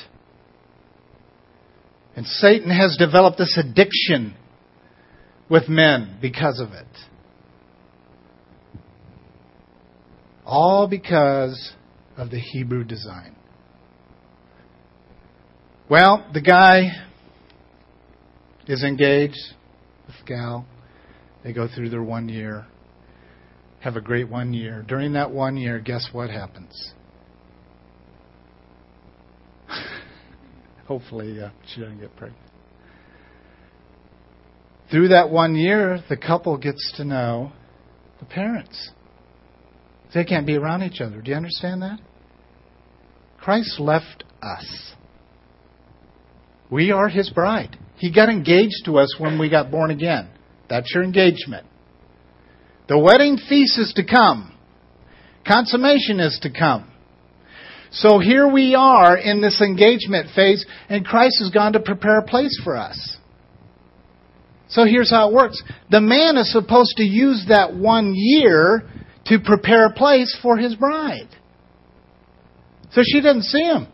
And 2.15 2.25
Satan 2.25 2.69
has 2.69 2.97
developed 2.97 3.37
this 3.37 3.57
addiction 3.57 4.35
with 5.49 5.69
men 5.69 6.17
because 6.21 6.59
of 6.59 6.73
it. 6.73 6.87
All 10.45 10.87
because 10.87 11.73
of 12.17 12.29
the 12.29 12.39
Hebrew 12.39 12.83
design. 12.83 13.35
Well, 15.89 16.25
the 16.33 16.41
guy 16.41 16.89
is 18.67 18.83
engaged 18.83 19.39
with 20.07 20.15
gal. 20.25 20.65
They 21.43 21.53
go 21.53 21.67
through 21.73 21.89
their 21.89 22.03
one 22.03 22.29
year 22.29 22.65
have 23.81 23.95
a 23.95 24.01
great 24.01 24.29
one 24.29 24.53
year. 24.53 24.85
During 24.87 25.13
that 25.13 25.31
one 25.31 25.57
year, 25.57 25.79
guess 25.79 26.07
what 26.11 26.29
happens? 26.29 26.93
Hopefully, 30.91 31.41
uh, 31.41 31.51
she 31.65 31.79
doesn't 31.79 32.01
get 32.01 32.13
pregnant. 32.17 32.43
through 34.91 35.07
that 35.07 35.29
one 35.29 35.55
year, 35.55 36.03
the 36.09 36.17
couple 36.17 36.57
gets 36.57 36.91
to 36.97 37.05
know 37.05 37.53
the 38.19 38.25
parents. 38.25 38.91
They 40.13 40.25
can't 40.25 40.45
be 40.45 40.57
around 40.57 40.83
each 40.83 40.99
other. 40.99 41.21
Do 41.21 41.31
you 41.31 41.37
understand 41.37 41.81
that? 41.81 41.97
Christ 43.39 43.79
left 43.79 44.25
us. 44.41 44.93
We 46.69 46.91
are 46.91 47.07
his 47.07 47.29
bride. 47.29 47.77
He 47.95 48.13
got 48.13 48.27
engaged 48.27 48.83
to 48.83 48.97
us 48.97 49.15
when 49.17 49.39
we 49.39 49.49
got 49.49 49.71
born 49.71 49.91
again. 49.91 50.27
That's 50.69 50.93
your 50.93 51.05
engagement. 51.05 51.65
The 52.89 52.99
wedding 52.99 53.37
feast 53.37 53.79
is 53.79 53.93
to 53.95 54.05
come. 54.05 54.53
Consummation 55.47 56.19
is 56.19 56.37
to 56.41 56.51
come. 56.51 56.90
So 57.91 58.19
here 58.19 58.47
we 58.47 58.73
are 58.73 59.17
in 59.17 59.41
this 59.41 59.61
engagement 59.61 60.29
phase, 60.33 60.65
and 60.87 61.05
Christ 61.05 61.37
has 61.39 61.51
gone 61.51 61.73
to 61.73 61.79
prepare 61.81 62.19
a 62.19 62.25
place 62.25 62.59
for 62.63 62.77
us. 62.77 63.17
So 64.69 64.85
here's 64.85 65.11
how 65.11 65.29
it 65.29 65.33
works. 65.33 65.61
The 65.89 65.99
man 65.99 66.37
is 66.37 66.51
supposed 66.51 66.95
to 66.97 67.03
use 67.03 67.45
that 67.49 67.75
one 67.75 68.13
year 68.15 68.83
to 69.25 69.39
prepare 69.39 69.87
a 69.87 69.93
place 69.93 70.37
for 70.41 70.57
his 70.57 70.73
bride. 70.75 71.27
So 72.91 73.01
she 73.03 73.19
doesn't 73.19 73.43
see 73.43 73.63
him. 73.63 73.87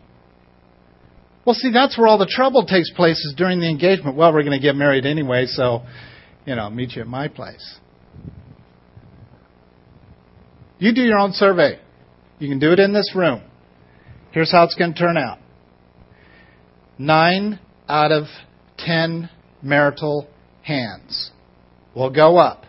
Well, 1.44 1.54
see, 1.54 1.72
that's 1.72 1.98
where 1.98 2.06
all 2.06 2.18
the 2.18 2.30
trouble 2.30 2.66
takes 2.66 2.92
place 2.92 3.18
is 3.24 3.34
during 3.36 3.58
the 3.58 3.68
engagement. 3.68 4.16
Well, 4.16 4.32
we're 4.32 4.44
going 4.44 4.60
to 4.60 4.64
get 4.64 4.76
married 4.76 5.06
anyway, 5.06 5.46
so, 5.46 5.82
you 6.46 6.54
know, 6.54 6.70
meet 6.70 6.94
you 6.94 7.02
at 7.02 7.08
my 7.08 7.26
place. 7.26 7.78
You 10.78 10.94
do 10.94 11.02
your 11.02 11.18
own 11.18 11.32
survey. 11.32 11.80
You 12.38 12.48
can 12.48 12.60
do 12.60 12.70
it 12.70 12.78
in 12.78 12.92
this 12.92 13.12
room. 13.16 13.42
Here's 14.32 14.52
how 14.52 14.64
it's 14.64 14.74
going 14.74 14.92
to 14.92 14.98
turn 14.98 15.16
out. 15.16 15.38
Nine 16.98 17.58
out 17.88 18.12
of 18.12 18.24
ten 18.76 19.30
marital 19.62 20.28
hands 20.62 21.30
will 21.94 22.10
go 22.10 22.36
up 22.36 22.64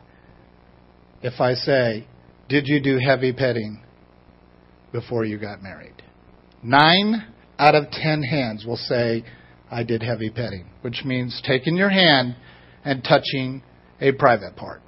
if 1.21 1.41
I 1.41 1.53
say, 1.55 2.07
Did 2.47 2.67
you 2.67 2.81
do 2.81 2.97
heavy 2.97 3.33
petting 3.33 3.83
before 4.91 5.25
you 5.25 5.37
got 5.37 5.61
married? 5.61 6.01
Nine 6.63 7.27
out 7.57 7.75
of 7.75 7.91
ten 7.91 8.23
hands 8.23 8.65
will 8.65 8.77
say, 8.77 9.23
I 9.69 9.83
did 9.83 10.01
heavy 10.01 10.29
petting, 10.29 10.69
which 10.81 11.03
means 11.05 11.41
taking 11.45 11.75
your 11.75 11.89
hand 11.89 12.35
and 12.85 13.03
touching 13.03 13.61
a 13.99 14.13
private 14.13 14.55
part. 14.55 14.81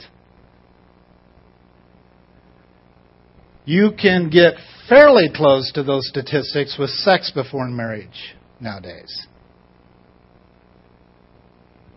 You 3.71 3.93
can 3.93 4.29
get 4.29 4.55
fairly 4.89 5.29
close 5.33 5.71
to 5.75 5.83
those 5.83 6.05
statistics 6.09 6.75
with 6.77 6.89
sex 6.89 7.31
before 7.33 7.69
marriage 7.69 8.35
nowadays. 8.59 9.27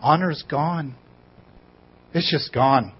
Honor's 0.00 0.44
gone. 0.48 0.94
It's 2.12 2.30
just 2.30 2.54
gone. 2.54 2.92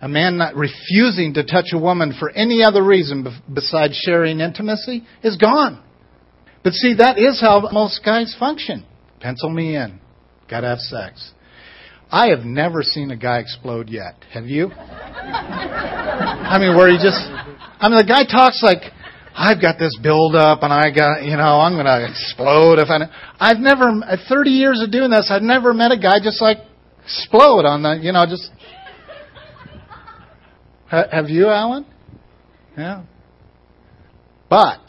A 0.00 0.06
man 0.08 0.38
not 0.38 0.54
refusing 0.54 1.34
to 1.34 1.42
touch 1.42 1.72
a 1.72 1.78
woman 1.78 2.14
for 2.16 2.30
any 2.30 2.62
other 2.62 2.84
reason 2.84 3.26
besides 3.52 4.00
sharing 4.06 4.38
intimacy 4.38 5.02
is 5.24 5.36
gone. 5.36 5.82
But 6.62 6.74
see, 6.74 6.94
that 6.94 7.18
is 7.18 7.40
how 7.40 7.70
most 7.72 8.04
guys 8.04 8.36
function. 8.38 8.86
Pencil 9.18 9.50
me 9.50 9.74
in. 9.74 9.98
Gotta 10.48 10.68
have 10.68 10.78
sex. 10.78 11.32
I 12.10 12.28
have 12.28 12.44
never 12.44 12.82
seen 12.82 13.10
a 13.10 13.16
guy 13.16 13.38
explode 13.38 13.88
yet. 13.88 14.14
Have 14.32 14.46
you? 14.46 14.70
I 14.70 16.58
mean, 16.60 16.76
where 16.76 16.88
he 16.88 16.96
just, 16.96 17.18
I 17.18 17.88
mean, 17.88 17.98
the 17.98 18.06
guy 18.06 18.24
talks 18.24 18.62
like, 18.62 18.92
I've 19.34 19.60
got 19.60 19.78
this 19.78 19.98
build 20.02 20.34
up 20.34 20.62
and 20.62 20.72
I 20.72 20.90
got, 20.90 21.24
you 21.24 21.36
know, 21.36 21.60
I'm 21.60 21.74
going 21.74 21.84
to 21.84 22.08
explode 22.08 22.78
if 22.78 22.88
I, 22.88 23.10
I've 23.38 23.58
never, 23.58 23.90
30 24.28 24.50
years 24.50 24.80
of 24.82 24.90
doing 24.90 25.10
this, 25.10 25.30
I've 25.30 25.42
never 25.42 25.74
met 25.74 25.92
a 25.92 25.98
guy 25.98 26.20
just 26.22 26.40
like 26.40 26.58
explode 27.04 27.66
on 27.66 27.82
the, 27.82 27.98
you 28.00 28.12
know, 28.12 28.24
just, 28.26 28.50
have 30.88 31.28
you, 31.28 31.48
Alan? 31.48 31.84
Yeah. 32.78 33.02
But, 34.48 34.80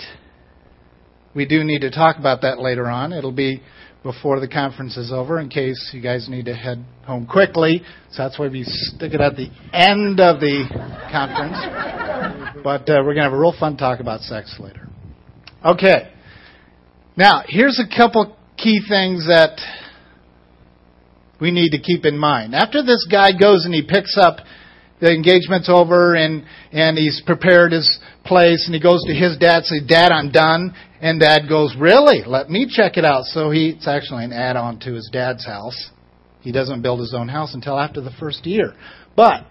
we 1.34 1.46
do 1.46 1.64
need 1.64 1.82
to 1.82 1.92
talk 1.92 2.18
about 2.18 2.42
that 2.44 2.60
later 2.60 2.88
on. 2.88 3.12
It'll 3.12 3.32
be 3.32 3.64
before 4.08 4.40
the 4.40 4.48
conference 4.48 4.96
is 4.96 5.12
over 5.12 5.38
in 5.38 5.50
case 5.50 5.92
you 5.92 6.02
guys 6.02 6.30
need 6.30 6.46
to 6.46 6.54
head 6.54 6.82
home 7.06 7.28
quickly. 7.28 7.82
So 8.12 8.24
that's 8.24 8.40
why 8.40 8.48
we 8.48 8.64
stick 8.64 9.14
it 9.14 9.20
at 9.20 9.36
the 9.36 9.50
end 9.74 10.22
of 10.22 10.40
the 10.40 10.64
conference. 11.12 12.64
But 12.64 12.90
uh, 12.90 13.04
we're 13.04 13.16
going 13.16 13.18
to 13.18 13.24
have 13.24 13.34
a 13.34 13.38
real 13.38 13.54
fun 13.60 13.76
talk 13.76 14.00
about 14.00 14.22
sex 14.22 14.56
later. 14.62 14.88
Okay. 15.64 16.10
Now, 17.18 17.44
here's 17.46 17.82
a 17.82 17.98
couple 17.98 18.38
key 18.56 18.80
things 18.88 19.28
that 19.28 19.60
we 21.42 21.52
need 21.52 21.72
to 21.72 21.80
keep 21.80 22.06
in 22.06 22.18
mind. 22.18 22.56
After 22.56 22.84
this 22.84 23.06
guy 23.12 23.32
goes 23.38 23.66
and 23.66 23.74
he 23.74 23.82
picks 23.82 24.18
up 24.18 24.38
the 25.00 25.14
engagement's 25.14 25.70
over 25.70 26.16
and 26.16 26.44
and 26.72 26.98
he's 26.98 27.22
prepared 27.26 27.72
his 27.72 28.00
place 28.26 28.66
and 28.66 28.74
he 28.74 28.82
goes 28.82 29.04
to 29.06 29.14
his 29.14 29.38
dad 29.38 29.58
and 29.58 29.66
says, 29.66 29.82
dad 29.88 30.12
i'm 30.12 30.32
done. 30.32 30.74
And 31.00 31.20
dad 31.20 31.48
goes 31.48 31.76
really? 31.80 32.24
Let 32.26 32.50
me 32.50 32.68
check 32.70 32.98
it 32.98 33.06
out. 33.06 33.26
So 33.26 33.52
he 33.52 33.70
it's 33.70 33.88
actually 33.88 34.26
an 34.26 34.34
add-on 34.34 34.80
to 34.80 34.94
his 34.94 35.10
dad's 35.14 35.46
house. 35.46 35.92
He 36.42 36.52
doesn't 36.52 36.82
build 36.82 37.00
his 37.00 37.14
own 37.14 37.28
house 37.28 37.54
until 37.54 37.80
after 37.80 38.02
the 38.02 38.12
first 38.20 38.46
year. 38.46 38.74
But 39.16 39.46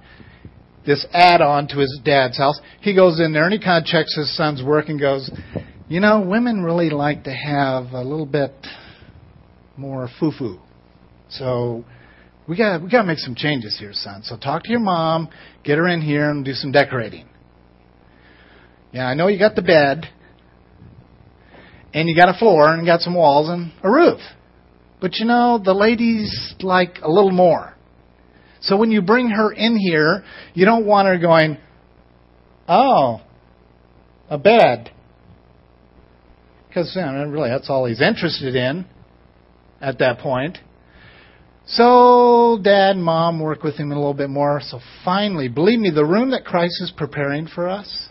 this 0.85 1.07
add-on 1.13 1.69
to 1.69 1.79
his 1.79 2.01
dad's 2.05 2.39
house 2.39 2.61
he 2.81 2.95
goes 2.95 3.21
in 3.21 3.33
there 3.33 3.45
and 3.45 3.53
he 3.53 3.59
kind 3.59 3.85
of 3.85 3.87
checks 3.87 4.17
his 4.17 4.37
son's 4.37 4.63
work 4.63 4.89
and 4.89 5.01
goes 5.01 5.31
you 5.89 6.01
know 6.01 6.21
women 6.21 6.63
really 6.63 6.91
like 6.91 7.25
to 7.25 7.33
have 7.33 7.93
a 7.93 8.03
little 8.03 8.27
bit 8.27 8.53
more 9.77 10.09
foo-foo. 10.19 10.59
So 11.29 11.85
we 12.49 12.57
got 12.57 12.83
we 12.83 12.91
got 12.91 13.03
to 13.03 13.07
make 13.07 13.19
some 13.19 13.35
changes 13.35 13.77
here, 13.79 13.93
son. 13.93 14.23
So 14.23 14.37
talk 14.37 14.65
to 14.65 14.71
your 14.71 14.81
mom, 14.81 15.29
get 15.65 15.79
her 15.79 15.89
in 15.89 16.01
here, 16.01 16.31
and 16.31 16.45
do 16.45 16.53
some 16.53 16.73
decorating. 16.73 17.29
Yeah, 18.93 19.07
I 19.07 19.15
know 19.15 19.29
you 19.29 19.39
got 19.39 19.57
the 19.57 19.63
bed, 19.63 20.07
and 21.93 22.09
you 22.09 22.15
got 22.15 22.29
a 22.29 22.39
floor, 22.39 22.73
and 22.73 22.81
you 22.81 22.87
got 22.87 23.01
some 23.01 23.15
walls 23.15 23.49
and 23.49 23.73
a 23.83 23.91
roof. 23.91 24.21
But 25.01 25.17
you 25.17 25.27
know, 25.27 25.61
the 25.63 25.75
ladies 25.75 26.55
like 26.61 26.99
a 27.03 27.11
little 27.11 27.33
more. 27.33 27.75
So 28.61 28.77
when 28.77 28.91
you 28.91 29.03
bring 29.03 29.29
her 29.29 29.53
in 29.53 29.77
here, 29.77 30.25
you 30.55 30.65
don't 30.65 30.87
want 30.87 31.09
her 31.09 31.19
going, 31.19 31.59
"Oh, 32.69 33.21
a 34.31 34.39
bed," 34.39 34.91
because 36.69 36.95
you 36.95 37.03
know, 37.03 37.25
really 37.25 37.51
that's 37.51 37.69
all 37.69 37.87
he's 37.87 38.01
interested 38.01 38.55
in 38.55 38.87
at 39.81 39.99
that 39.99 40.21
point. 40.21 40.59
So 41.67 42.59
dad 42.63 42.93
and 42.95 43.05
mom 43.05 43.41
work 43.41 43.65
with 43.65 43.75
him 43.75 43.91
a 43.91 43.97
little 43.97 44.15
bit 44.15 44.31
more. 44.31 44.61
So 44.63 44.79
finally, 45.05 45.49
believe 45.49 45.81
me, 45.81 45.91
the 45.91 46.05
room 46.05 46.31
that 46.31 46.45
Christ 46.45 46.81
is 46.81 46.93
preparing 46.97 47.49
for 47.49 47.69
us 47.69 48.09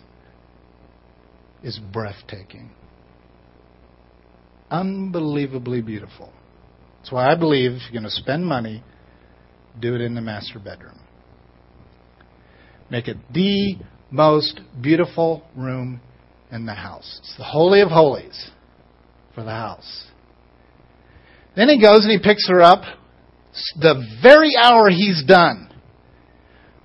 is 1.64 1.80
breathtaking. 1.94 2.72
Unbelievably 4.70 5.82
beautiful. 5.82 6.34
That's 7.00 7.12
why 7.12 7.32
I 7.32 7.36
believe 7.36 7.72
if 7.72 7.82
you're 7.84 8.02
going 8.02 8.04
to 8.04 8.10
spend 8.10 8.46
money, 8.46 8.84
do 9.80 9.96
it 9.96 10.02
in 10.02 10.16
the 10.16 10.22
master 10.22 10.60
bedroom. 10.60 11.00
Make 12.90 13.08
it 13.08 13.18
the 13.34 13.78
most 14.12 14.60
beautiful 14.82 15.44
room 15.56 16.02
in 16.52 16.66
the 16.66 16.74
house. 16.74 17.20
It's 17.22 17.38
the 17.38 17.44
Holy 17.44 17.82
of 17.82 17.90
Holies 17.90 18.52
for 19.34 19.44
the 19.44 19.52
house. 19.52 20.08
Then 21.56 21.70
he 21.70 21.82
goes 21.82 22.04
and 22.04 22.12
he 22.12 22.20
picks 22.20 22.48
her 22.50 22.62
up 22.62 22.84
the 23.80 24.04
very 24.22 24.52
hour 24.62 24.90
he's 24.90 25.24
done 25.26 25.66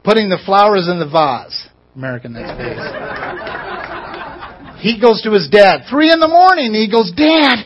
putting 0.04 0.28
the 0.28 0.38
flowers 0.44 0.88
in 0.88 0.98
the 0.98 1.08
vase, 1.08 1.68
American 1.94 2.32
next 2.32 2.56
that's 2.56 3.60
he 4.80 4.98
goes 5.00 5.22
to 5.22 5.32
his 5.32 5.48
dad. 5.50 5.82
Three 5.90 6.10
in 6.10 6.20
the 6.20 6.28
morning, 6.28 6.72
he 6.72 6.90
goes, 6.90 7.12
Dad, 7.12 7.64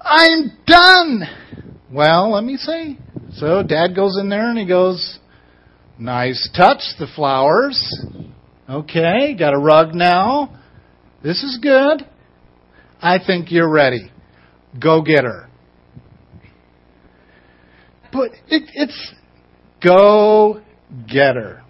I'm 0.00 0.50
done. 0.66 1.22
Well, 1.92 2.32
let 2.32 2.42
me 2.42 2.56
see. 2.56 2.98
So 3.34 3.62
dad 3.62 3.94
goes 3.94 4.16
in 4.18 4.30
there 4.30 4.48
and 4.48 4.58
he 4.58 4.66
goes, 4.66 5.18
Nice 5.98 6.50
touch, 6.56 6.82
the 6.98 7.06
flowers. 7.14 7.78
Okay, 8.68 9.34
got 9.38 9.54
a 9.54 9.58
rug 9.58 9.94
now. 9.94 10.58
This 11.22 11.42
is 11.42 11.58
good. 11.60 12.06
I 13.00 13.18
think 13.24 13.52
you're 13.52 13.70
ready. 13.70 14.10
Go 14.80 15.02
get 15.02 15.24
her. 15.24 15.48
But 18.14 18.30
it, 18.46 18.70
it's 18.74 19.12
go 19.82 20.62
getter. 21.12 21.62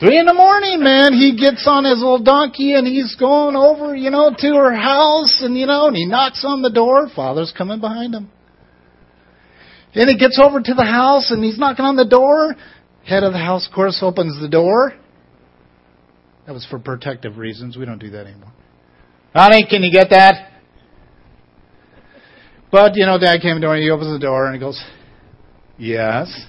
Three 0.00 0.18
in 0.18 0.26
the 0.26 0.34
morning, 0.34 0.82
man, 0.82 1.12
he 1.12 1.36
gets 1.38 1.64
on 1.68 1.84
his 1.84 1.98
little 1.98 2.22
donkey 2.22 2.74
and 2.74 2.84
he's 2.84 3.14
going 3.14 3.54
over, 3.54 3.94
you 3.94 4.10
know, 4.10 4.34
to 4.36 4.54
her 4.56 4.74
house 4.74 5.40
and, 5.42 5.56
you 5.56 5.66
know, 5.66 5.86
and 5.86 5.96
he 5.96 6.04
knocks 6.06 6.44
on 6.44 6.60
the 6.60 6.70
door. 6.70 7.08
Father's 7.14 7.54
coming 7.56 7.78
behind 7.78 8.12
him. 8.12 8.28
And 9.94 10.10
he 10.10 10.18
gets 10.18 10.40
over 10.42 10.60
to 10.60 10.74
the 10.74 10.84
house 10.84 11.30
and 11.30 11.42
he's 11.44 11.56
knocking 11.56 11.84
on 11.84 11.94
the 11.94 12.04
door. 12.04 12.56
Head 13.06 13.22
of 13.22 13.32
the 13.32 13.38
house, 13.38 13.68
of 13.68 13.72
course, 13.72 14.00
opens 14.02 14.40
the 14.40 14.48
door. 14.48 14.94
That 16.46 16.52
was 16.52 16.66
for 16.68 16.80
protective 16.80 17.38
reasons. 17.38 17.76
We 17.76 17.86
don't 17.86 18.00
do 18.00 18.10
that 18.10 18.26
anymore. 18.26 18.52
Honey, 19.32 19.66
can 19.70 19.84
you 19.84 19.92
get 19.92 20.10
that? 20.10 20.53
But, 22.74 22.96
you 22.96 23.06
know, 23.06 23.18
Dad 23.18 23.40
came 23.40 23.54
to 23.54 23.60
the 23.60 23.66
door 23.66 23.74
and 23.76 23.84
he 23.84 23.90
opens 23.90 24.10
the 24.10 24.18
door 24.18 24.46
and 24.46 24.54
he 24.56 24.58
goes, 24.58 24.82
Yes. 25.78 26.46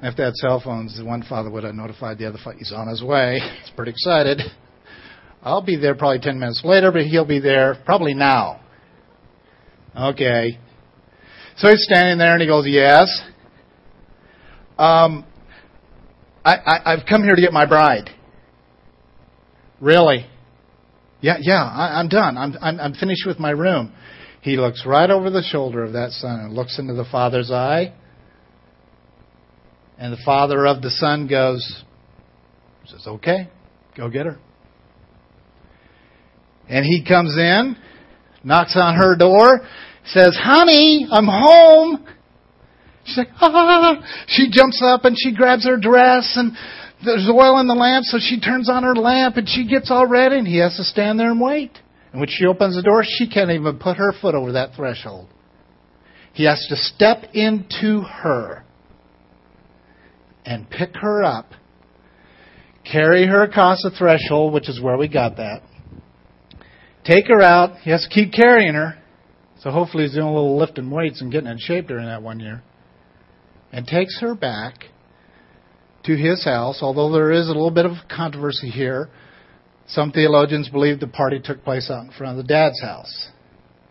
If 0.00 0.16
they 0.16 0.22
had 0.22 0.34
cell 0.36 0.62
phones, 0.64 0.98
one 1.04 1.22
father 1.28 1.50
would 1.50 1.62
have 1.62 1.74
notified 1.74 2.16
the 2.16 2.26
other 2.26 2.38
father 2.42 2.56
he's 2.56 2.72
on 2.72 2.88
his 2.88 3.02
way. 3.02 3.40
He's 3.60 3.68
pretty 3.76 3.90
excited. 3.90 4.40
I'll 5.42 5.60
be 5.60 5.76
there 5.76 5.94
probably 5.94 6.20
10 6.20 6.38
minutes 6.38 6.62
later, 6.64 6.90
but 6.90 7.02
he'll 7.02 7.26
be 7.26 7.38
there 7.38 7.76
probably 7.84 8.14
now. 8.14 8.60
Okay. 9.94 10.58
So 11.58 11.68
he's 11.68 11.84
standing 11.84 12.16
there 12.16 12.32
and 12.32 12.40
he 12.40 12.48
goes, 12.48 12.64
Yes. 12.66 13.10
Um, 14.78 15.26
I, 16.46 16.54
I, 16.54 16.92
I've 16.94 17.06
come 17.06 17.22
here 17.22 17.34
to 17.34 17.42
get 17.42 17.52
my 17.52 17.66
bride. 17.66 18.08
Really? 19.82 20.30
Yeah, 21.24 21.38
yeah, 21.40 21.64
I, 21.64 22.00
I'm 22.00 22.08
done. 22.08 22.36
I'm, 22.36 22.54
I'm, 22.60 22.78
I'm 22.78 22.92
finished 22.92 23.26
with 23.26 23.38
my 23.38 23.48
room. 23.48 23.94
He 24.42 24.58
looks 24.58 24.84
right 24.84 25.08
over 25.08 25.30
the 25.30 25.42
shoulder 25.42 25.82
of 25.82 25.94
that 25.94 26.10
son 26.10 26.38
and 26.38 26.52
looks 26.52 26.78
into 26.78 26.92
the 26.92 27.06
father's 27.10 27.50
eye. 27.50 27.94
And 29.96 30.12
the 30.12 30.18
father 30.22 30.66
of 30.66 30.82
the 30.82 30.90
son 30.90 31.26
goes, 31.26 31.82
says, 32.84 33.06
okay, 33.06 33.48
go 33.96 34.10
get 34.10 34.26
her. 34.26 34.38
And 36.68 36.84
he 36.84 37.02
comes 37.02 37.34
in, 37.38 37.74
knocks 38.44 38.76
on 38.76 38.96
her 38.96 39.16
door, 39.16 39.62
says, 40.04 40.38
honey, 40.38 41.06
I'm 41.10 41.26
home. 41.26 42.06
She's 43.06 43.16
like, 43.16 43.28
ah. 43.40 44.24
She 44.26 44.50
jumps 44.50 44.82
up 44.84 45.06
and 45.06 45.16
she 45.18 45.34
grabs 45.34 45.66
her 45.66 45.78
dress 45.78 46.34
and 46.36 46.52
there's 47.04 47.28
oil 47.28 47.60
in 47.60 47.66
the 47.66 47.74
lamp, 47.74 48.04
so 48.04 48.18
she 48.20 48.40
turns 48.40 48.68
on 48.70 48.82
her 48.82 48.94
lamp 48.94 49.36
and 49.36 49.48
she 49.48 49.66
gets 49.66 49.90
all 49.90 50.06
ready 50.06 50.38
and 50.38 50.46
he 50.46 50.58
has 50.58 50.76
to 50.76 50.84
stand 50.84 51.18
there 51.18 51.30
and 51.30 51.40
wait. 51.40 51.78
And 52.12 52.20
when 52.20 52.28
she 52.28 52.46
opens 52.46 52.76
the 52.76 52.82
door, 52.82 53.02
she 53.04 53.28
can't 53.28 53.50
even 53.50 53.78
put 53.78 53.96
her 53.96 54.12
foot 54.20 54.34
over 54.34 54.52
that 54.52 54.74
threshold. 54.74 55.28
He 56.32 56.44
has 56.44 56.64
to 56.68 56.76
step 56.76 57.24
into 57.32 58.00
her 58.00 58.64
and 60.44 60.68
pick 60.68 60.94
her 60.96 61.22
up, 61.22 61.50
carry 62.90 63.26
her 63.26 63.42
across 63.42 63.82
the 63.82 63.90
threshold, 63.96 64.52
which 64.52 64.68
is 64.68 64.80
where 64.80 64.96
we 64.96 65.08
got 65.08 65.36
that, 65.36 65.62
take 67.04 67.28
her 67.28 67.40
out. 67.40 67.78
He 67.78 67.90
has 67.90 68.02
to 68.02 68.08
keep 68.08 68.32
carrying 68.32 68.74
her. 68.74 68.98
So 69.60 69.70
hopefully 69.70 70.04
he's 70.04 70.14
doing 70.14 70.26
a 70.26 70.32
little 70.32 70.58
lifting 70.58 70.90
weights 70.90 71.20
and 71.20 71.32
getting 71.32 71.48
in 71.48 71.58
shape 71.58 71.86
during 71.86 72.06
that 72.06 72.22
one 72.22 72.40
year. 72.40 72.62
And 73.72 73.86
takes 73.86 74.20
her 74.20 74.34
back 74.34 74.84
to 76.04 76.16
his 76.16 76.44
house, 76.44 76.80
although 76.82 77.12
there 77.12 77.30
is 77.30 77.46
a 77.46 77.52
little 77.52 77.70
bit 77.70 77.86
of 77.86 77.92
controversy 78.14 78.68
here. 78.68 79.08
Some 79.86 80.12
theologians 80.12 80.68
believe 80.68 81.00
the 81.00 81.06
party 81.06 81.40
took 81.42 81.64
place 81.64 81.90
out 81.90 82.04
in 82.04 82.12
front 82.12 82.38
of 82.38 82.44
the 82.44 82.48
dad's 82.48 82.80
house 82.80 83.28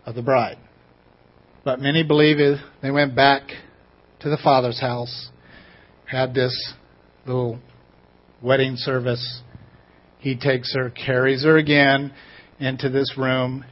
of 0.06 0.14
the 0.14 0.22
bride. 0.22 0.58
But 1.64 1.80
many 1.80 2.02
believe 2.02 2.38
it, 2.38 2.60
they 2.82 2.90
went 2.90 3.14
back 3.16 3.42
to 4.20 4.28
the 4.28 4.38
father's 4.42 4.80
house, 4.80 5.30
had 6.06 6.34
this 6.34 6.74
little 7.26 7.58
wedding 8.42 8.76
service. 8.76 9.40
He 10.18 10.36
takes 10.36 10.74
her, 10.74 10.90
carries 10.90 11.44
her 11.44 11.56
again 11.56 12.12
into 12.60 12.88
this 12.88 13.14
room. 13.16 13.64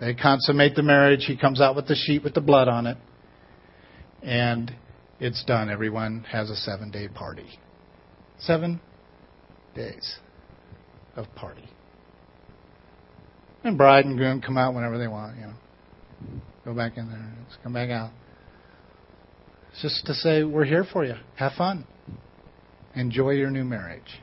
They 0.00 0.14
consummate 0.14 0.74
the 0.74 0.82
marriage. 0.82 1.24
He 1.26 1.36
comes 1.36 1.60
out 1.60 1.76
with 1.76 1.86
the 1.86 1.94
sheet 1.94 2.24
with 2.24 2.34
the 2.34 2.40
blood 2.40 2.68
on 2.68 2.86
it. 2.86 2.96
And 4.22 4.74
it's 5.24 5.42
done. 5.44 5.70
Everyone 5.70 6.22
has 6.30 6.50
a 6.50 6.54
seven 6.54 6.90
day 6.90 7.08
party. 7.08 7.58
Seven 8.40 8.78
days 9.74 10.18
of 11.16 11.34
party. 11.34 11.66
And 13.64 13.78
bride 13.78 14.04
and 14.04 14.18
groom 14.18 14.42
come 14.42 14.58
out 14.58 14.74
whenever 14.74 14.98
they 14.98 15.08
want, 15.08 15.38
you 15.38 15.46
know. 15.46 15.54
Go 16.66 16.74
back 16.74 16.98
in 16.98 17.08
there. 17.08 17.32
Come 17.62 17.72
back 17.72 17.88
out. 17.88 18.10
It's 19.72 19.80
just 19.80 20.04
to 20.06 20.14
say, 20.14 20.44
we're 20.44 20.66
here 20.66 20.84
for 20.84 21.06
you. 21.06 21.14
Have 21.36 21.52
fun. 21.52 21.86
Enjoy 22.94 23.30
your 23.30 23.50
new 23.50 23.64
marriage. 23.64 24.20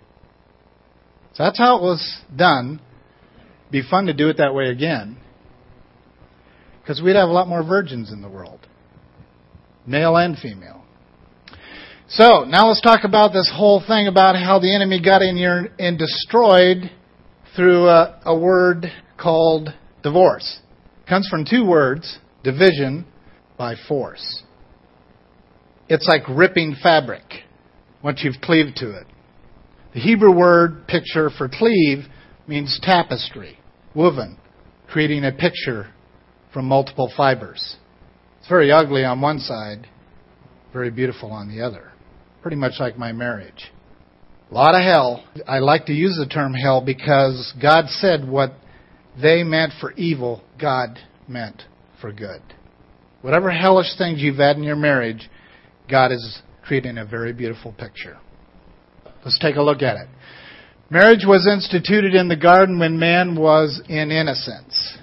So 1.33 1.43
that's 1.43 1.57
how 1.57 1.79
it 1.79 1.81
was 1.81 2.21
done. 2.35 2.79
Be 3.71 3.81
fun 3.81 4.05
to 4.05 4.13
do 4.13 4.29
it 4.29 4.37
that 4.37 4.53
way 4.53 4.69
again. 4.69 5.17
Because 6.79 7.01
we'd 7.01 7.15
have 7.15 7.29
a 7.29 7.33
lot 7.33 7.47
more 7.47 7.63
virgins 7.63 8.11
in 8.11 8.21
the 8.21 8.29
world, 8.29 8.67
male 9.87 10.15
and 10.15 10.37
female. 10.37 10.81
So, 12.15 12.43
now 12.43 12.67
let's 12.67 12.81
talk 12.81 13.05
about 13.05 13.31
this 13.31 13.49
whole 13.55 13.81
thing 13.87 14.09
about 14.09 14.35
how 14.35 14.59
the 14.59 14.75
enemy 14.75 15.01
got 15.01 15.21
in 15.21 15.37
here 15.37 15.71
and 15.79 15.97
destroyed 15.97 16.91
through 17.55 17.87
a, 17.87 18.19
a 18.25 18.37
word 18.37 18.87
called 19.17 19.69
divorce. 20.03 20.59
It 21.03 21.07
comes 21.07 21.29
from 21.29 21.45
two 21.49 21.65
words, 21.65 22.19
division 22.43 23.05
by 23.57 23.75
force. 23.87 24.43
It's 25.87 26.05
like 26.05 26.23
ripping 26.27 26.75
fabric 26.83 27.23
once 28.03 28.25
you've 28.25 28.41
cleaved 28.41 28.75
to 28.77 28.91
it. 28.91 29.07
The 29.93 30.01
Hebrew 30.01 30.35
word 30.37 30.87
picture 30.89 31.29
for 31.29 31.47
cleave 31.47 32.03
means 32.45 32.77
tapestry, 32.83 33.57
woven, 33.95 34.37
creating 34.89 35.23
a 35.23 35.31
picture 35.31 35.93
from 36.53 36.65
multiple 36.65 37.09
fibers. 37.15 37.77
It's 38.39 38.49
very 38.49 38.69
ugly 38.69 39.05
on 39.05 39.21
one 39.21 39.39
side, 39.39 39.87
very 40.73 40.91
beautiful 40.91 41.31
on 41.31 41.47
the 41.47 41.61
other 41.61 41.90
pretty 42.41 42.57
much 42.57 42.73
like 42.79 42.97
my 42.97 43.11
marriage. 43.11 43.71
A 44.49 44.53
lot 44.53 44.75
of 44.75 44.81
hell. 44.81 45.23
I 45.47 45.59
like 45.59 45.85
to 45.85 45.93
use 45.93 46.17
the 46.17 46.27
term 46.27 46.53
hell 46.53 46.81
because 46.81 47.53
God 47.61 47.85
said 47.87 48.27
what 48.27 48.53
they 49.21 49.43
meant 49.43 49.73
for 49.79 49.93
evil, 49.93 50.43
God 50.59 50.99
meant 51.27 51.63
for 52.01 52.11
good. 52.11 52.41
Whatever 53.21 53.51
hellish 53.51 53.97
things 53.97 54.21
you've 54.21 54.37
had 54.37 54.57
in 54.57 54.63
your 54.63 54.75
marriage, 54.75 55.29
God 55.89 56.11
is 56.11 56.41
creating 56.63 56.97
a 56.97 57.05
very 57.05 57.33
beautiful 57.33 57.71
picture. 57.73 58.17
Let's 59.23 59.39
take 59.39 59.55
a 59.55 59.61
look 59.61 59.81
at 59.81 59.97
it. 59.97 60.07
Marriage 60.89 61.23
was 61.25 61.47
instituted 61.47 62.15
in 62.15 62.27
the 62.27 62.35
garden 62.35 62.79
when 62.79 62.99
man 62.99 63.39
was 63.39 63.81
in 63.87 64.11
innocence. 64.11 64.97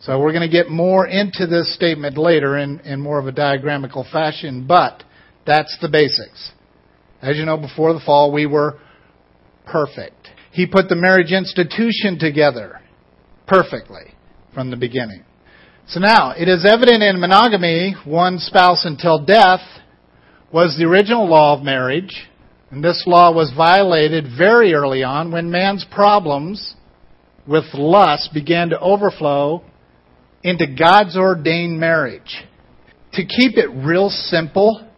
So 0.00 0.20
we're 0.20 0.32
going 0.32 0.48
to 0.48 0.54
get 0.54 0.70
more 0.70 1.06
into 1.06 1.46
this 1.48 1.74
statement 1.74 2.16
later 2.16 2.56
in, 2.58 2.78
in 2.80 3.00
more 3.00 3.18
of 3.18 3.26
a 3.26 3.32
diagramical 3.32 4.08
fashion, 4.12 4.66
but 4.68 5.02
that's 5.46 5.76
the 5.80 5.88
basics. 5.88 6.52
As 7.22 7.36
you 7.36 7.44
know, 7.44 7.56
before 7.56 7.92
the 7.92 8.00
fall, 8.04 8.32
we 8.32 8.46
were 8.46 8.78
perfect. 9.64 10.28
He 10.52 10.66
put 10.66 10.88
the 10.88 10.96
marriage 10.96 11.32
institution 11.32 12.18
together 12.18 12.80
perfectly 13.46 14.14
from 14.54 14.70
the 14.70 14.76
beginning. 14.76 15.24
So 15.88 16.00
now, 16.00 16.32
it 16.32 16.48
is 16.48 16.66
evident 16.68 17.02
in 17.02 17.20
monogamy, 17.20 17.94
one 18.04 18.38
spouse 18.38 18.84
until 18.84 19.24
death 19.24 19.60
was 20.52 20.76
the 20.76 20.84
original 20.84 21.28
law 21.28 21.56
of 21.56 21.64
marriage. 21.64 22.28
And 22.70 22.82
this 22.82 23.04
law 23.06 23.32
was 23.32 23.52
violated 23.56 24.24
very 24.36 24.74
early 24.74 25.04
on 25.04 25.30
when 25.30 25.50
man's 25.50 25.86
problems 25.90 26.74
with 27.46 27.64
lust 27.74 28.30
began 28.34 28.70
to 28.70 28.80
overflow 28.80 29.62
into 30.42 30.66
God's 30.66 31.16
ordained 31.16 31.78
marriage. 31.78 32.44
To 33.12 33.24
keep 33.24 33.56
it 33.56 33.68
real 33.68 34.10
simple, 34.10 34.88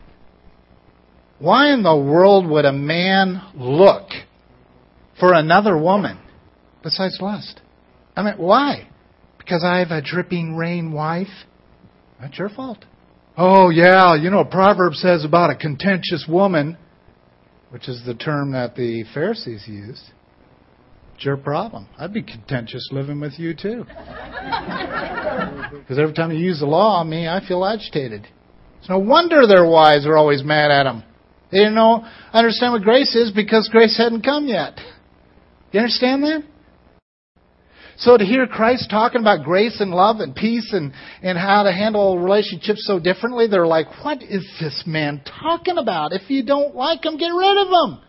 why 1.39 1.73
in 1.73 1.83
the 1.83 1.97
world 1.97 2.47
would 2.49 2.65
a 2.65 2.73
man 2.73 3.43
look 3.55 4.09
for 5.19 5.33
another 5.35 5.77
woman 5.79 6.19
besides 6.83 7.19
lust? 7.21 7.61
I 8.17 8.23
mean, 8.23 8.35
why? 8.37 8.89
Because 9.39 9.63
I 9.65 9.79
have 9.79 9.91
a 9.91 10.03
dripping 10.03 10.57
rain 10.57 10.93
wife? 10.93 11.29
That's 12.21 12.39
your 12.39 12.49
fault. 12.49 12.85
Oh, 13.37 13.71
yeah, 13.71 14.17
you 14.17 14.31
know, 14.31 14.41
a 14.41 14.45
Proverb 14.45 14.95
says 14.95 15.25
about 15.25 15.51
a 15.51 15.55
contentious 15.55 16.27
woman, 16.29 16.77
which 17.71 17.89
is 17.89 18.03
the 18.05 18.15
term 18.15 18.51
that 18.53 18.75
the 18.75 19.05
Pharisees 19.15 19.63
used. 19.69 20.11
It's 21.15 21.25
your 21.25 21.37
problem. 21.37 21.89
I'd 21.97 22.13
be 22.13 22.23
contentious 22.23 22.89
living 22.91 23.21
with 23.21 23.39
you, 23.39 23.55
too. 23.55 23.85
Because 25.71 25.99
every 26.01 26.15
time 26.15 26.33
you 26.33 26.39
use 26.39 26.59
the 26.59 26.67
law 26.67 27.01
on 27.01 27.09
me, 27.09 27.29
I 27.29 27.41
feel 27.47 27.65
agitated. 27.65 28.27
It's 28.81 28.89
no 28.89 28.99
wonder 28.99 29.47
their 29.47 29.65
wives 29.69 30.05
are 30.07 30.17
always 30.17 30.43
mad 30.43 30.73
at 30.73 30.85
them. 30.85 31.05
They 31.51 31.59
didn't 31.59 31.75
know, 31.75 32.05
understand 32.33 32.73
what 32.73 32.83
grace 32.83 33.15
is 33.15 33.33
because 33.33 33.69
grace 33.73 33.97
hadn't 33.97 34.23
come 34.23 34.47
yet. 34.47 34.79
You 35.73 35.81
understand 35.81 36.23
that? 36.25 36.43
So 37.99 38.17
to 38.17 38.25
hear 38.25 38.47
Christ 38.47 38.89
talking 38.91 39.21
about 39.21 39.45
grace 39.45 39.81
and 39.81 39.91
love 39.91 40.21
and 40.21 40.35
peace 40.35 40.73
and, 40.73 40.93
and 41.21 41.37
how 41.37 41.65
to 41.65 41.73
handle 41.73 42.19
relationships 42.19 42.87
so 42.87 43.01
differently, 43.01 43.49
they're 43.49 43.67
like, 43.67 44.05
what 44.05 44.23
is 44.23 44.49
this 44.61 44.85
man 44.87 45.21
talking 45.41 45.79
about? 45.79 46.13
If 46.13 46.31
you 46.31 46.45
don't 46.45 46.77
like 46.77 47.05
him, 47.05 47.17
get 47.17 47.31
rid 47.31 47.59
of 47.59 47.69
him. 47.69 48.01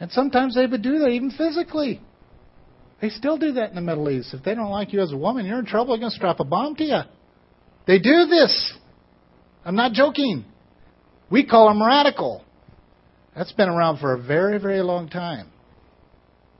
And 0.00 0.12
sometimes 0.12 0.54
they 0.54 0.66
would 0.66 0.82
do 0.82 0.98
that 0.98 1.08
even 1.08 1.30
physically. 1.30 2.02
They 3.00 3.08
still 3.08 3.38
do 3.38 3.52
that 3.52 3.70
in 3.70 3.76
the 3.76 3.80
Middle 3.80 4.10
East. 4.10 4.34
If 4.34 4.44
they 4.44 4.54
don't 4.54 4.70
like 4.70 4.92
you 4.92 5.00
as 5.00 5.12
a 5.12 5.16
woman, 5.16 5.46
you're 5.46 5.58
in 5.58 5.66
trouble. 5.66 5.94
They're 5.94 6.00
going 6.00 6.10
to 6.10 6.16
strap 6.16 6.40
a 6.40 6.44
bomb 6.44 6.74
to 6.76 6.84
you. 6.84 7.00
They 7.86 7.98
do 7.98 8.26
this. 8.26 8.74
I'm 9.64 9.76
not 9.76 9.92
joking. 9.92 10.44
We 11.30 11.46
call 11.46 11.68
them 11.68 11.82
radical. 11.82 12.44
That's 13.38 13.52
been 13.52 13.68
around 13.68 13.98
for 13.98 14.14
a 14.14 14.20
very, 14.20 14.58
very 14.58 14.82
long 14.82 15.08
time 15.08 15.52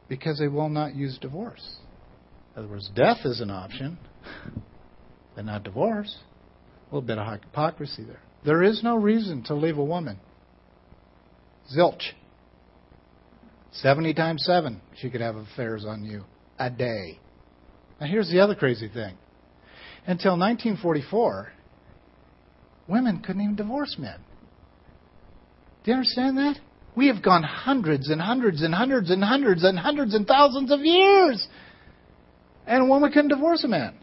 because 0.08 0.38
they 0.38 0.46
will 0.46 0.68
not 0.68 0.94
use 0.94 1.18
divorce. 1.18 1.76
In 2.54 2.60
other 2.60 2.70
words, 2.70 2.88
death 2.94 3.18
is 3.24 3.40
an 3.40 3.50
option, 3.50 3.98
but 5.34 5.44
not 5.44 5.64
divorce. 5.64 6.16
A 6.82 6.94
little 6.94 7.04
bit 7.04 7.18
of 7.18 7.40
hypocrisy 7.40 8.04
there. 8.04 8.20
There 8.44 8.62
is 8.62 8.84
no 8.84 8.94
reason 8.94 9.42
to 9.46 9.56
leave 9.56 9.76
a 9.76 9.84
woman. 9.84 10.20
Zilch. 11.76 12.12
70 13.72 14.14
times 14.14 14.44
7, 14.46 14.80
she 15.00 15.10
could 15.10 15.20
have 15.20 15.34
affairs 15.34 15.84
on 15.84 16.04
you 16.04 16.22
a 16.60 16.70
day. 16.70 17.18
Now, 18.00 18.06
here's 18.06 18.30
the 18.30 18.38
other 18.38 18.54
crazy 18.54 18.86
thing. 18.86 19.16
Until 20.06 20.38
1944, 20.38 21.52
women 22.86 23.20
couldn't 23.20 23.42
even 23.42 23.56
divorce 23.56 23.96
men. 23.98 24.20
Do 25.82 25.90
you 25.90 25.96
understand 25.96 26.38
that? 26.38 26.56
We 26.98 27.06
have 27.06 27.22
gone 27.22 27.44
hundreds 27.44 28.10
and 28.10 28.20
hundreds 28.20 28.60
and 28.60 28.74
hundreds 28.74 29.12
and 29.12 29.22
hundreds 29.22 29.62
and 29.62 29.78
hundreds 29.78 30.16
and 30.16 30.26
thousands 30.26 30.72
of 30.72 30.80
years. 30.80 31.46
And 32.66 32.82
a 32.82 32.86
woman 32.86 33.12
couldn't 33.12 33.28
divorce 33.28 33.62
a 33.62 33.68
man. 33.68 33.94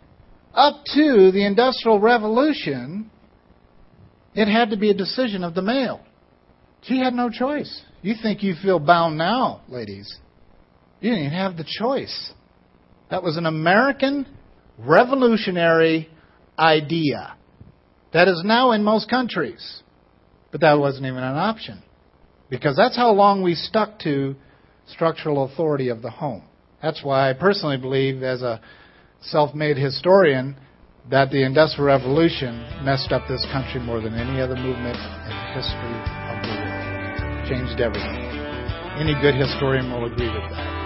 Up 0.54 0.82
to 0.94 1.30
the 1.34 1.46
Industrial 1.46 2.00
Revolution, 2.00 3.12
it 4.34 4.48
had 4.48 4.70
to 4.70 4.78
be 4.78 4.92
a 4.92 4.94
decision 4.94 5.44
of 5.44 5.56
the 5.56 5.62
male. 5.62 6.00
She 6.84 6.98
had 6.98 7.14
no 7.14 7.30
choice. 7.30 7.82
You 8.02 8.16
think 8.24 8.44
you 8.44 8.56
feel 8.64 8.80
bound 8.80 9.18
now, 9.18 9.64
ladies. 9.68 10.18
You 11.02 11.10
didn't 11.10 11.26
even 11.26 11.38
have 11.38 11.58
the 11.58 11.66
choice. 11.68 12.32
That 13.12 13.24
was 13.24 13.36
an 13.36 13.46
American 13.46 14.26
revolutionary 14.78 16.08
idea 16.58 17.36
that 18.14 18.30
is 18.30 18.42
now 18.46 18.72
in 18.72 18.86
most 18.86 19.10
countries. 19.10 19.82
But 20.54 20.62
that 20.62 20.80
wasn't 20.80 21.08
even 21.08 21.24
an 21.24 21.36
option. 21.36 21.84
Because 22.50 22.76
that's 22.76 22.96
how 22.96 23.12
long 23.12 23.42
we 23.42 23.56
stuck 23.56 24.00
to 24.00 24.36
structural 24.88 25.46
authority 25.46 25.90
of 25.90 26.02
the 26.02 26.12
home. 26.12 26.44
That's 26.82 27.04
why 27.04 27.30
I 27.30 27.34
personally 27.34 27.78
believe, 27.78 28.22
as 28.22 28.42
a 28.42 28.62
self 29.22 29.56
made 29.56 29.78
historian, 29.78 30.56
that 31.10 31.32
the 31.32 31.44
Industrial 31.44 31.86
Revolution 31.86 32.62
messed 32.84 33.12
up 33.12 33.28
this 33.28 33.46
country 33.52 33.80
more 33.80 34.02
than 34.02 34.14
any 34.16 34.42
other 34.42 34.56
movement 34.56 34.98
in 34.98 35.30
the 35.30 35.54
history 35.54 35.96
of 36.30 36.38
the 36.42 36.50
world. 36.50 37.50
Changed 37.50 37.82
everything. 37.82 38.22
Any 38.98 39.14
good 39.22 39.36
historian 39.36 39.92
will 39.92 40.06
agree 40.06 40.30
with 40.30 40.50
that. 40.52 40.85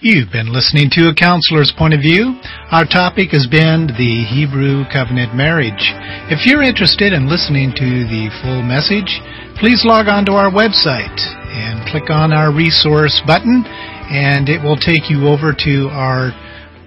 You've 0.00 0.32
been 0.32 0.48
listening 0.48 0.88
to 0.96 1.12
a 1.12 1.14
counselor's 1.14 1.76
point 1.76 1.92
of 1.92 2.00
view. 2.00 2.32
Our 2.72 2.88
topic 2.88 3.36
has 3.36 3.44
been 3.44 3.84
the 4.00 4.24
Hebrew 4.32 4.88
covenant 4.88 5.36
marriage. 5.36 5.92
If 6.32 6.48
you're 6.48 6.64
interested 6.64 7.12
in 7.12 7.28
listening 7.28 7.76
to 7.76 8.08
the 8.08 8.32
full 8.40 8.64
message, 8.64 9.20
please 9.60 9.84
log 9.84 10.08
on 10.08 10.24
to 10.24 10.40
our 10.40 10.48
website 10.48 11.20
and 11.52 11.84
click 11.92 12.08
on 12.08 12.32
our 12.32 12.48
resource 12.48 13.20
button 13.28 13.60
and 14.08 14.48
it 14.48 14.64
will 14.64 14.80
take 14.80 15.12
you 15.12 15.28
over 15.28 15.52
to 15.68 15.92
our 15.92 16.32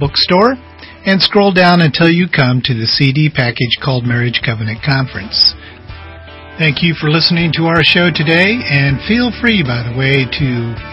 bookstore 0.01 0.57
and 1.05 1.21
scroll 1.21 1.53
down 1.53 1.85
until 1.85 2.09
you 2.09 2.25
come 2.25 2.65
to 2.65 2.73
the 2.73 2.89
CD 2.89 3.29
package 3.29 3.77
called 3.77 4.09
Marriage 4.09 4.41
Covenant 4.41 4.81
Conference. 4.81 5.53
Thank 6.57 6.81
you 6.81 6.97
for 6.97 7.13
listening 7.13 7.53
to 7.61 7.69
our 7.69 7.85
show 7.85 8.09
today 8.09 8.57
and 8.65 8.97
feel 9.05 9.29
free, 9.37 9.61
by 9.61 9.85
the 9.85 9.93
way, 9.93 10.25
to 10.25 10.92